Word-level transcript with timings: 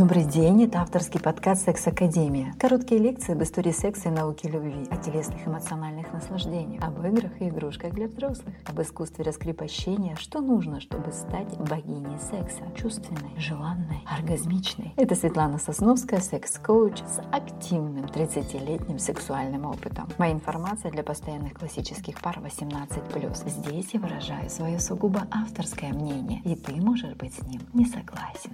Добрый 0.00 0.24
день, 0.24 0.64
это 0.64 0.80
авторский 0.80 1.20
подкаст 1.20 1.66
«Секс 1.66 1.86
Академия». 1.86 2.54
Короткие 2.58 3.02
лекции 3.02 3.34
об 3.34 3.42
истории 3.42 3.70
секса 3.70 4.08
и 4.08 4.10
науки 4.10 4.46
любви, 4.46 4.88
о 4.90 4.96
телесных 4.96 5.46
эмоциональных 5.46 6.10
наслаждениях, 6.14 6.82
об 6.82 7.04
играх 7.04 7.30
и 7.38 7.50
игрушках 7.50 7.92
для 7.92 8.08
взрослых, 8.08 8.54
об 8.64 8.80
искусстве 8.80 9.26
раскрепощения, 9.26 10.16
что 10.16 10.40
нужно, 10.40 10.80
чтобы 10.80 11.12
стать 11.12 11.54
богиней 11.58 12.18
секса, 12.18 12.62
чувственной, 12.74 13.36
желанной, 13.36 14.02
оргазмичной. 14.06 14.94
Это 14.96 15.14
Светлана 15.14 15.58
Сосновская, 15.58 16.20
секс-коуч 16.20 17.00
с 17.00 17.20
активным 17.30 18.06
30-летним 18.06 18.98
сексуальным 18.98 19.66
опытом. 19.66 20.08
Моя 20.16 20.32
информация 20.32 20.90
для 20.90 21.02
постоянных 21.02 21.52
классических 21.52 22.22
пар 22.22 22.38
18+. 22.38 23.50
Здесь 23.50 23.90
я 23.92 24.00
выражаю 24.00 24.48
свое 24.48 24.80
сугубо 24.80 25.26
авторское 25.30 25.92
мнение, 25.92 26.40
и 26.46 26.54
ты 26.54 26.72
можешь 26.76 27.14
быть 27.16 27.34
с 27.34 27.42
ним 27.42 27.60
не 27.74 27.84
согласен. 27.84 28.52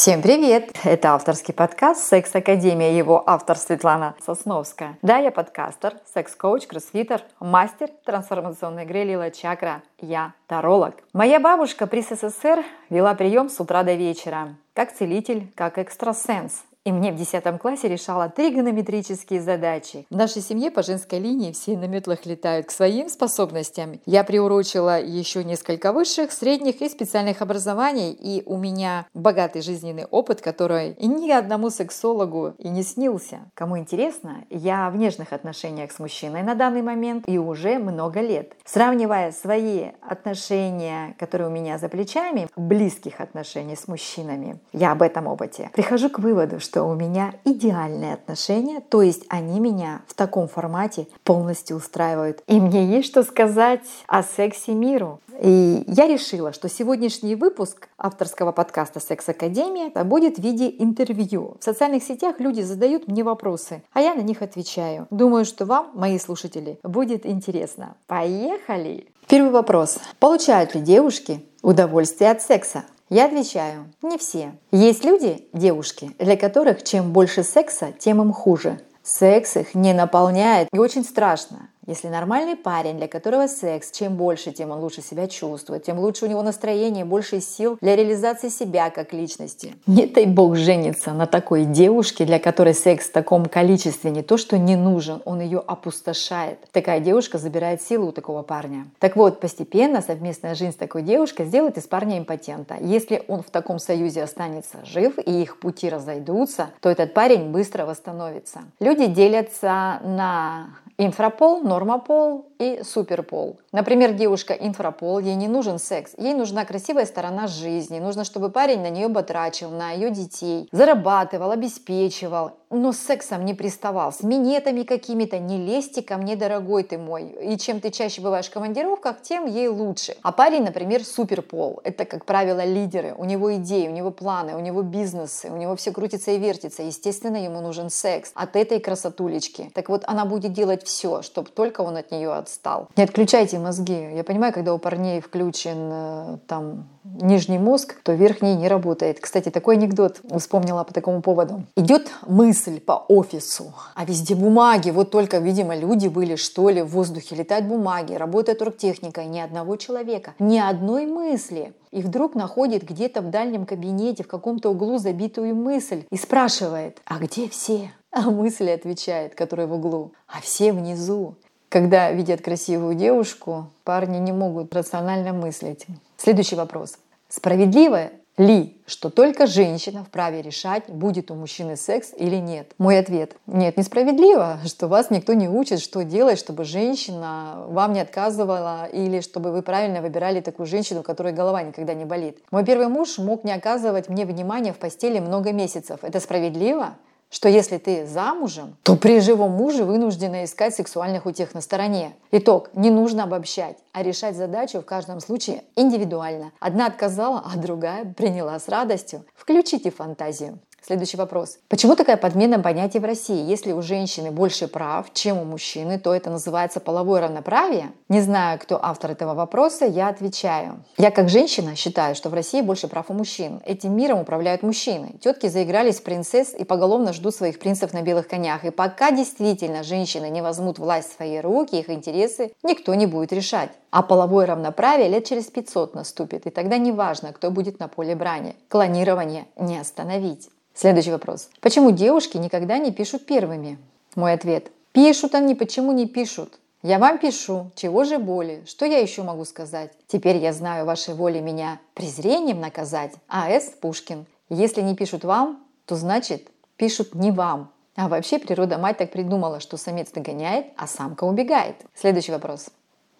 Всем 0.00 0.22
привет! 0.22 0.70
Это 0.84 1.14
авторский 1.14 1.52
подкаст 1.52 2.04
«Секс 2.04 2.32
Академия». 2.32 2.96
Его 2.96 3.20
автор 3.26 3.56
Светлана 3.56 4.14
Сосновская. 4.24 4.96
Да, 5.02 5.18
я 5.18 5.32
подкастер, 5.32 5.94
секс-коуч, 6.14 6.68
кроссфитер, 6.68 7.22
мастер 7.40 7.90
трансформационной 8.04 8.84
игры 8.84 9.02
Лила 9.02 9.32
Чакра. 9.32 9.82
Я 10.00 10.34
таролог. 10.46 10.94
Моя 11.12 11.40
бабушка 11.40 11.88
при 11.88 12.02
СССР 12.02 12.64
вела 12.90 13.14
прием 13.14 13.48
с 13.48 13.58
утра 13.58 13.82
до 13.82 13.94
вечера. 13.94 14.54
Как 14.72 14.92
целитель, 14.92 15.50
как 15.56 15.78
экстрасенс. 15.78 16.62
И 16.88 16.92
мне 16.92 17.12
в 17.12 17.16
10 17.16 17.44
классе 17.58 17.86
решала 17.86 18.30
тригонометрические 18.30 19.42
задачи. 19.42 20.06
В 20.08 20.16
нашей 20.16 20.40
семье 20.40 20.70
по 20.70 20.82
женской 20.82 21.18
линии 21.18 21.52
все 21.52 21.76
на 21.76 21.84
метлах 21.84 22.24
летают 22.24 22.68
к 22.68 22.70
своим 22.70 23.10
способностям. 23.10 24.00
Я 24.06 24.24
приурочила 24.24 24.98
еще 24.98 25.44
несколько 25.44 25.92
высших, 25.92 26.32
средних 26.32 26.80
и 26.80 26.88
специальных 26.88 27.42
образований, 27.42 28.12
и 28.12 28.42
у 28.46 28.56
меня 28.56 29.06
богатый 29.12 29.60
жизненный 29.60 30.06
опыт, 30.06 30.40
который 30.40 30.96
ни 30.98 31.30
одному 31.30 31.68
сексологу 31.68 32.54
и 32.56 32.70
не 32.70 32.82
снился. 32.82 33.40
Кому 33.52 33.76
интересно, 33.76 34.46
я 34.48 34.88
в 34.88 34.96
нежных 34.96 35.34
отношениях 35.34 35.92
с 35.92 35.98
мужчиной 35.98 36.42
на 36.42 36.54
данный 36.54 36.80
момент 36.80 37.28
и 37.28 37.36
уже 37.36 37.78
много 37.78 38.22
лет. 38.22 38.54
Сравнивая 38.64 39.32
свои 39.32 39.88
отношения, 40.00 41.14
которые 41.18 41.48
у 41.48 41.52
меня 41.52 41.76
за 41.76 41.90
плечами, 41.90 42.48
близких 42.56 43.20
отношений 43.20 43.76
с 43.76 43.88
мужчинами, 43.88 44.58
я 44.72 44.92
об 44.92 45.02
этом 45.02 45.26
опыте, 45.26 45.68
прихожу 45.74 46.08
к 46.08 46.18
выводу, 46.18 46.60
что 46.60 46.77
что 46.78 46.84
у 46.84 46.94
меня 46.94 47.34
идеальные 47.44 48.14
отношения, 48.14 48.80
то 48.80 49.02
есть 49.02 49.24
они 49.28 49.58
меня 49.58 50.02
в 50.06 50.14
таком 50.14 50.46
формате 50.46 51.08
полностью 51.24 51.76
устраивают. 51.76 52.44
И 52.46 52.60
мне 52.60 52.86
есть 52.86 53.08
что 53.08 53.24
сказать 53.24 53.80
о 54.06 54.22
сексе 54.22 54.74
миру. 54.74 55.18
И 55.42 55.82
я 55.88 56.06
решила, 56.06 56.52
что 56.52 56.68
сегодняшний 56.68 57.34
выпуск 57.34 57.88
авторского 57.98 58.52
подкаста 58.52 59.00
«Секс 59.00 59.28
Академия» 59.28 59.90
будет 60.04 60.36
в 60.36 60.40
виде 60.40 60.72
интервью. 60.78 61.56
В 61.58 61.64
социальных 61.64 62.04
сетях 62.04 62.38
люди 62.38 62.60
задают 62.60 63.08
мне 63.08 63.24
вопросы, 63.24 63.82
а 63.92 64.00
я 64.00 64.14
на 64.14 64.20
них 64.20 64.40
отвечаю. 64.40 65.08
Думаю, 65.10 65.44
что 65.46 65.66
вам, 65.66 65.90
мои 65.94 66.16
слушатели, 66.20 66.78
будет 66.84 67.26
интересно. 67.26 67.96
Поехали! 68.06 69.08
Первый 69.26 69.50
вопрос. 69.50 69.98
Получают 70.20 70.76
ли 70.76 70.80
девушки 70.80 71.44
удовольствие 71.60 72.30
от 72.30 72.40
секса? 72.40 72.84
Я 73.10 73.24
отвечаю, 73.24 73.86
не 74.02 74.18
все. 74.18 74.52
Есть 74.70 75.04
люди, 75.04 75.48
девушки, 75.54 76.10
для 76.18 76.36
которых 76.36 76.82
чем 76.82 77.12
больше 77.12 77.42
секса, 77.42 77.92
тем 77.98 78.20
им 78.20 78.32
хуже. 78.32 78.80
Секс 79.02 79.56
их 79.56 79.74
не 79.74 79.94
наполняет 79.94 80.68
и 80.72 80.78
очень 80.78 81.04
страшно. 81.04 81.70
Если 81.88 82.08
нормальный 82.08 82.54
парень, 82.54 82.98
для 82.98 83.08
которого 83.08 83.46
секс, 83.46 83.90
чем 83.92 84.16
больше, 84.16 84.52
тем 84.52 84.70
он 84.72 84.80
лучше 84.80 85.00
себя 85.00 85.26
чувствует, 85.26 85.84
тем 85.84 85.98
лучше 85.98 86.26
у 86.26 86.28
него 86.28 86.42
настроение, 86.42 87.06
больше 87.06 87.40
сил 87.40 87.78
для 87.80 87.96
реализации 87.96 88.50
себя 88.50 88.90
как 88.90 89.14
личности. 89.14 89.74
Не 89.86 90.04
дай 90.04 90.26
бог 90.26 90.56
жениться 90.56 91.14
на 91.14 91.26
такой 91.26 91.64
девушке, 91.64 92.26
для 92.26 92.38
которой 92.38 92.74
секс 92.74 93.06
в 93.06 93.12
таком 93.12 93.46
количестве 93.46 94.10
не 94.10 94.22
то, 94.22 94.36
что 94.36 94.58
не 94.58 94.76
нужен, 94.76 95.22
он 95.24 95.40
ее 95.40 95.60
опустошает. 95.60 96.58
Такая 96.72 97.00
девушка 97.00 97.38
забирает 97.38 97.80
силу 97.80 98.08
у 98.08 98.12
такого 98.12 98.42
парня. 98.42 98.84
Так 98.98 99.16
вот, 99.16 99.40
постепенно 99.40 100.02
совместная 100.02 100.54
жизнь 100.54 100.72
с 100.72 100.76
такой 100.76 101.00
девушкой 101.00 101.46
сделает 101.46 101.78
из 101.78 101.84
парня 101.84 102.18
импотента. 102.18 102.76
Если 102.78 103.22
он 103.28 103.42
в 103.42 103.48
таком 103.48 103.78
союзе 103.78 104.22
останется 104.22 104.84
жив 104.84 105.18
и 105.18 105.40
их 105.40 105.58
пути 105.58 105.88
разойдутся, 105.88 106.68
то 106.82 106.90
этот 106.90 107.14
парень 107.14 107.50
быстро 107.50 107.86
восстановится. 107.86 108.60
Люди 108.78 109.06
делятся 109.06 110.00
на 110.04 110.66
инфрапол, 110.98 111.62
нормопол 111.62 112.47
и 112.58 112.82
суперпол. 112.82 113.58
Например, 113.72 114.12
девушка 114.12 114.54
инфрапол, 114.54 115.18
ей 115.18 115.34
не 115.34 115.48
нужен 115.48 115.78
секс, 115.78 116.12
ей 116.18 116.34
нужна 116.34 116.64
красивая 116.64 117.06
сторона 117.06 117.46
жизни, 117.46 117.98
нужно, 117.98 118.24
чтобы 118.24 118.50
парень 118.50 118.80
на 118.80 118.90
нее 118.90 119.08
батрачил, 119.08 119.70
на 119.70 119.92
ее 119.92 120.10
детей, 120.10 120.68
зарабатывал, 120.72 121.50
обеспечивал, 121.50 122.52
но 122.70 122.92
с 122.92 122.98
сексом 122.98 123.44
не 123.44 123.54
приставал, 123.54 124.12
с 124.12 124.22
минетами 124.22 124.82
какими-то, 124.82 125.38
не 125.38 125.56
лезьте 125.56 126.02
ко 126.02 126.16
мне, 126.18 126.36
дорогой 126.36 126.82
ты 126.82 126.98
мой. 126.98 127.34
И 127.40 127.56
чем 127.56 127.80
ты 127.80 127.90
чаще 127.90 128.20
бываешь 128.20 128.48
в 128.48 128.52
командировках, 128.52 129.22
тем 129.22 129.46
ей 129.46 129.68
лучше. 129.68 130.16
А 130.22 130.32
парень, 130.32 130.64
например, 130.64 131.04
суперпол. 131.04 131.80
Это, 131.84 132.04
как 132.04 132.24
правило, 132.24 132.64
лидеры. 132.64 133.14
У 133.16 133.24
него 133.24 133.54
идеи, 133.56 133.88
у 133.88 133.92
него 133.92 134.10
планы, 134.10 134.54
у 134.54 134.60
него 134.60 134.82
бизнесы, 134.82 135.48
у 135.50 135.56
него 135.56 135.76
все 135.76 135.92
крутится 135.92 136.32
и 136.32 136.38
вертится. 136.38 136.82
Естественно, 136.82 137.36
ему 137.36 137.60
нужен 137.60 137.88
секс 137.88 138.32
от 138.34 138.56
этой 138.56 138.80
красотулечки. 138.80 139.70
Так 139.74 139.88
вот, 139.88 140.04
она 140.06 140.24
будет 140.24 140.52
делать 140.52 140.84
все, 140.84 141.22
чтобы 141.22 141.48
только 141.48 141.80
он 141.80 141.96
от 141.96 142.10
нее 142.10 142.28
отстал. 142.48 142.88
Не 142.96 143.02
отключайте 143.02 143.58
мозги. 143.58 144.10
Я 144.14 144.24
понимаю, 144.24 144.52
когда 144.52 144.74
у 144.74 144.78
парней 144.78 145.20
включен 145.20 145.90
э, 145.92 146.38
там 146.46 146.88
нижний 147.04 147.58
мозг, 147.58 147.96
то 148.02 148.12
верхний 148.12 148.54
не 148.54 148.68
работает. 148.68 149.20
Кстати, 149.20 149.50
такой 149.50 149.76
анекдот 149.76 150.20
вспомнила 150.36 150.82
по 150.84 150.94
такому 150.94 151.20
поводу. 151.20 151.64
Идет 151.76 152.08
мысль 152.26 152.80
по 152.80 153.04
офису, 153.08 153.74
а 153.94 154.04
везде 154.04 154.34
бумаги. 154.34 154.90
Вот 154.90 155.10
только, 155.10 155.38
видимо, 155.38 155.76
люди 155.76 156.08
были, 156.08 156.36
что 156.36 156.70
ли, 156.70 156.82
в 156.82 156.88
воздухе. 156.88 157.36
Летают 157.36 157.66
бумаги, 157.66 158.14
работает 158.14 158.62
оргтехника, 158.62 159.24
ни 159.24 159.38
одного 159.38 159.76
человека, 159.76 160.34
ни 160.38 160.58
одной 160.58 161.06
мысли. 161.06 161.74
И 161.90 162.02
вдруг 162.02 162.34
находит 162.34 162.84
где-то 162.84 163.20
в 163.20 163.30
дальнем 163.30 163.66
кабинете, 163.66 164.24
в 164.24 164.28
каком-то 164.28 164.70
углу 164.70 164.98
забитую 164.98 165.54
мысль 165.54 166.04
и 166.10 166.16
спрашивает, 166.16 167.00
а 167.06 167.18
где 167.18 167.48
все? 167.48 167.92
А 168.10 168.30
мысли 168.30 168.70
отвечает, 168.70 169.34
которая 169.34 169.66
в 169.66 169.74
углу, 169.74 170.12
а 170.26 170.40
все 170.40 170.72
внизу. 170.72 171.36
Когда 171.68 172.10
видят 172.12 172.40
красивую 172.40 172.94
девушку, 172.94 173.66
парни 173.84 174.18
не 174.18 174.32
могут 174.32 174.74
рационально 174.74 175.34
мыслить. 175.34 175.86
Следующий 176.16 176.56
вопрос. 176.56 176.96
Справедливо 177.28 178.10
ли, 178.38 178.80
что 178.86 179.10
только 179.10 179.46
женщина 179.46 180.02
вправе 180.02 180.40
решать, 180.40 180.88
будет 180.88 181.30
у 181.30 181.34
мужчины 181.34 181.76
секс 181.76 182.14
или 182.16 182.36
нет? 182.36 182.72
Мой 182.78 182.98
ответ– 182.98 183.34
нет, 183.46 183.76
несправедливо, 183.76 184.60
что 184.64 184.86
вас 184.86 185.10
никто 185.10 185.34
не 185.34 185.48
учит, 185.48 185.80
что 185.80 186.04
делать, 186.04 186.38
чтобы 186.38 186.64
женщина 186.64 187.64
вам 187.68 187.92
не 187.92 188.00
отказывала 188.00 188.86
или 188.86 189.20
чтобы 189.20 189.52
вы 189.52 189.60
правильно 189.60 190.00
выбирали 190.00 190.40
такую 190.40 190.66
женщину, 190.66 191.02
которой 191.02 191.34
голова 191.34 191.62
никогда 191.62 191.92
не 191.92 192.06
болит. 192.06 192.38
Мой 192.50 192.64
первый 192.64 192.88
муж 192.88 193.18
мог 193.18 193.44
не 193.44 193.52
оказывать 193.52 194.08
мне 194.08 194.24
внимания 194.24 194.72
в 194.72 194.78
постели 194.78 195.18
много 195.18 195.52
месяцев. 195.52 195.98
Это 196.02 196.18
справедливо? 196.20 196.94
Что 197.30 197.48
если 197.48 197.78
ты 197.78 198.06
замужем, 198.06 198.76
то 198.82 198.96
при 198.96 199.20
живом 199.20 199.52
муже 199.52 199.84
вынуждена 199.84 200.44
искать 200.44 200.74
сексуальных 200.74 201.26
утех 201.26 201.54
на 201.54 201.60
стороне. 201.60 202.12
Итог. 202.30 202.70
Не 202.74 202.90
нужно 202.90 203.24
обобщать, 203.24 203.76
а 203.92 204.02
решать 204.02 204.36
задачу 204.36 204.80
в 204.80 204.84
каждом 204.84 205.20
случае 205.20 205.64
индивидуально. 205.76 206.52
Одна 206.60 206.86
отказала, 206.86 207.42
а 207.44 207.58
другая 207.58 208.04
приняла 208.04 208.58
с 208.58 208.68
радостью. 208.68 209.24
Включите 209.34 209.90
фантазию. 209.90 210.58
Следующий 210.80 211.16
вопрос. 211.16 211.58
Почему 211.68 211.96
такая 211.96 212.16
подмена 212.16 212.60
понятий 212.60 212.98
в 212.98 213.04
России? 213.04 213.44
Если 213.44 213.72
у 213.72 213.82
женщины 213.82 214.30
больше 214.30 214.68
прав, 214.68 215.12
чем 215.12 215.38
у 215.38 215.44
мужчины, 215.44 215.98
то 215.98 216.14
это 216.14 216.30
называется 216.30 216.80
половое 216.80 217.20
равноправие? 217.20 217.92
Не 218.08 218.22
знаю, 218.22 218.58
кто 218.58 218.82
автор 218.82 219.10
этого 219.10 219.34
вопроса, 219.34 219.84
я 219.84 220.08
отвечаю. 220.08 220.82
Я 220.96 221.10
как 221.10 221.28
женщина 221.28 221.76
считаю, 221.76 222.14
что 222.14 222.30
в 222.30 222.34
России 222.34 222.62
больше 222.62 222.88
прав 222.88 223.10
у 223.10 223.12
мужчин. 223.12 223.60
Этим 223.66 223.94
миром 223.94 224.20
управляют 224.20 224.62
мужчины. 224.62 225.16
Тетки 225.20 225.48
заигрались 225.48 226.00
в 226.00 226.04
принцесс 226.04 226.54
и 226.54 226.64
поголовно 226.64 227.12
ждут 227.12 227.34
своих 227.34 227.58
принцев 227.58 227.92
на 227.92 228.00
белых 228.00 228.26
конях. 228.28 228.64
И 228.64 228.70
пока 228.70 229.10
действительно 229.10 229.82
женщины 229.82 230.30
не 230.30 230.40
возьмут 230.40 230.78
власть 230.78 231.10
в 231.10 231.16
свои 231.16 231.40
руки, 231.40 231.78
их 231.78 231.90
интересы 231.90 232.52
никто 232.62 232.94
не 232.94 233.06
будет 233.06 233.32
решать. 233.32 233.70
А 233.90 234.02
половое 234.02 234.46
равноправие 234.46 235.08
лет 235.08 235.26
через 235.26 235.46
500 235.46 235.94
наступит, 235.94 236.46
и 236.46 236.50
тогда 236.50 236.78
неважно, 236.78 237.32
кто 237.32 237.50
будет 237.50 237.78
на 237.78 237.88
поле 237.88 238.14
брани. 238.14 238.54
Клонирование 238.68 239.46
не 239.56 239.78
остановить. 239.78 240.48
Следующий 240.78 241.10
вопрос. 241.10 241.50
Почему 241.60 241.90
девушки 241.90 242.36
никогда 242.36 242.78
не 242.78 242.92
пишут 242.92 243.26
первыми? 243.26 243.78
Мой 244.14 244.32
ответ. 244.32 244.70
Пишут 244.92 245.34
они, 245.34 245.56
почему 245.56 245.90
не 245.90 246.06
пишут? 246.06 246.60
Я 246.84 247.00
вам 247.00 247.18
пишу, 247.18 247.72
чего 247.74 248.04
же 248.04 248.18
боли, 248.18 248.62
что 248.64 248.86
я 248.86 248.98
еще 248.98 249.24
могу 249.24 249.44
сказать? 249.44 249.90
Теперь 250.06 250.36
я 250.36 250.52
знаю 250.52 250.86
вашей 250.86 251.14
воли 251.14 251.40
меня 251.40 251.80
презрением 251.94 252.60
наказать. 252.60 253.10
А.С. 253.26 253.72
Пушкин. 253.80 254.24
Если 254.50 254.80
не 254.80 254.94
пишут 254.94 255.24
вам, 255.24 255.58
то 255.84 255.96
значит 255.96 256.46
пишут 256.76 257.12
не 257.12 257.32
вам. 257.32 257.72
А 257.96 258.06
вообще 258.06 258.38
природа 258.38 258.78
мать 258.78 258.98
так 258.98 259.10
придумала, 259.10 259.58
что 259.58 259.76
самец 259.76 260.12
догоняет, 260.12 260.66
а 260.76 260.86
самка 260.86 261.24
убегает. 261.24 261.74
Следующий 261.92 262.30
вопрос. 262.30 262.68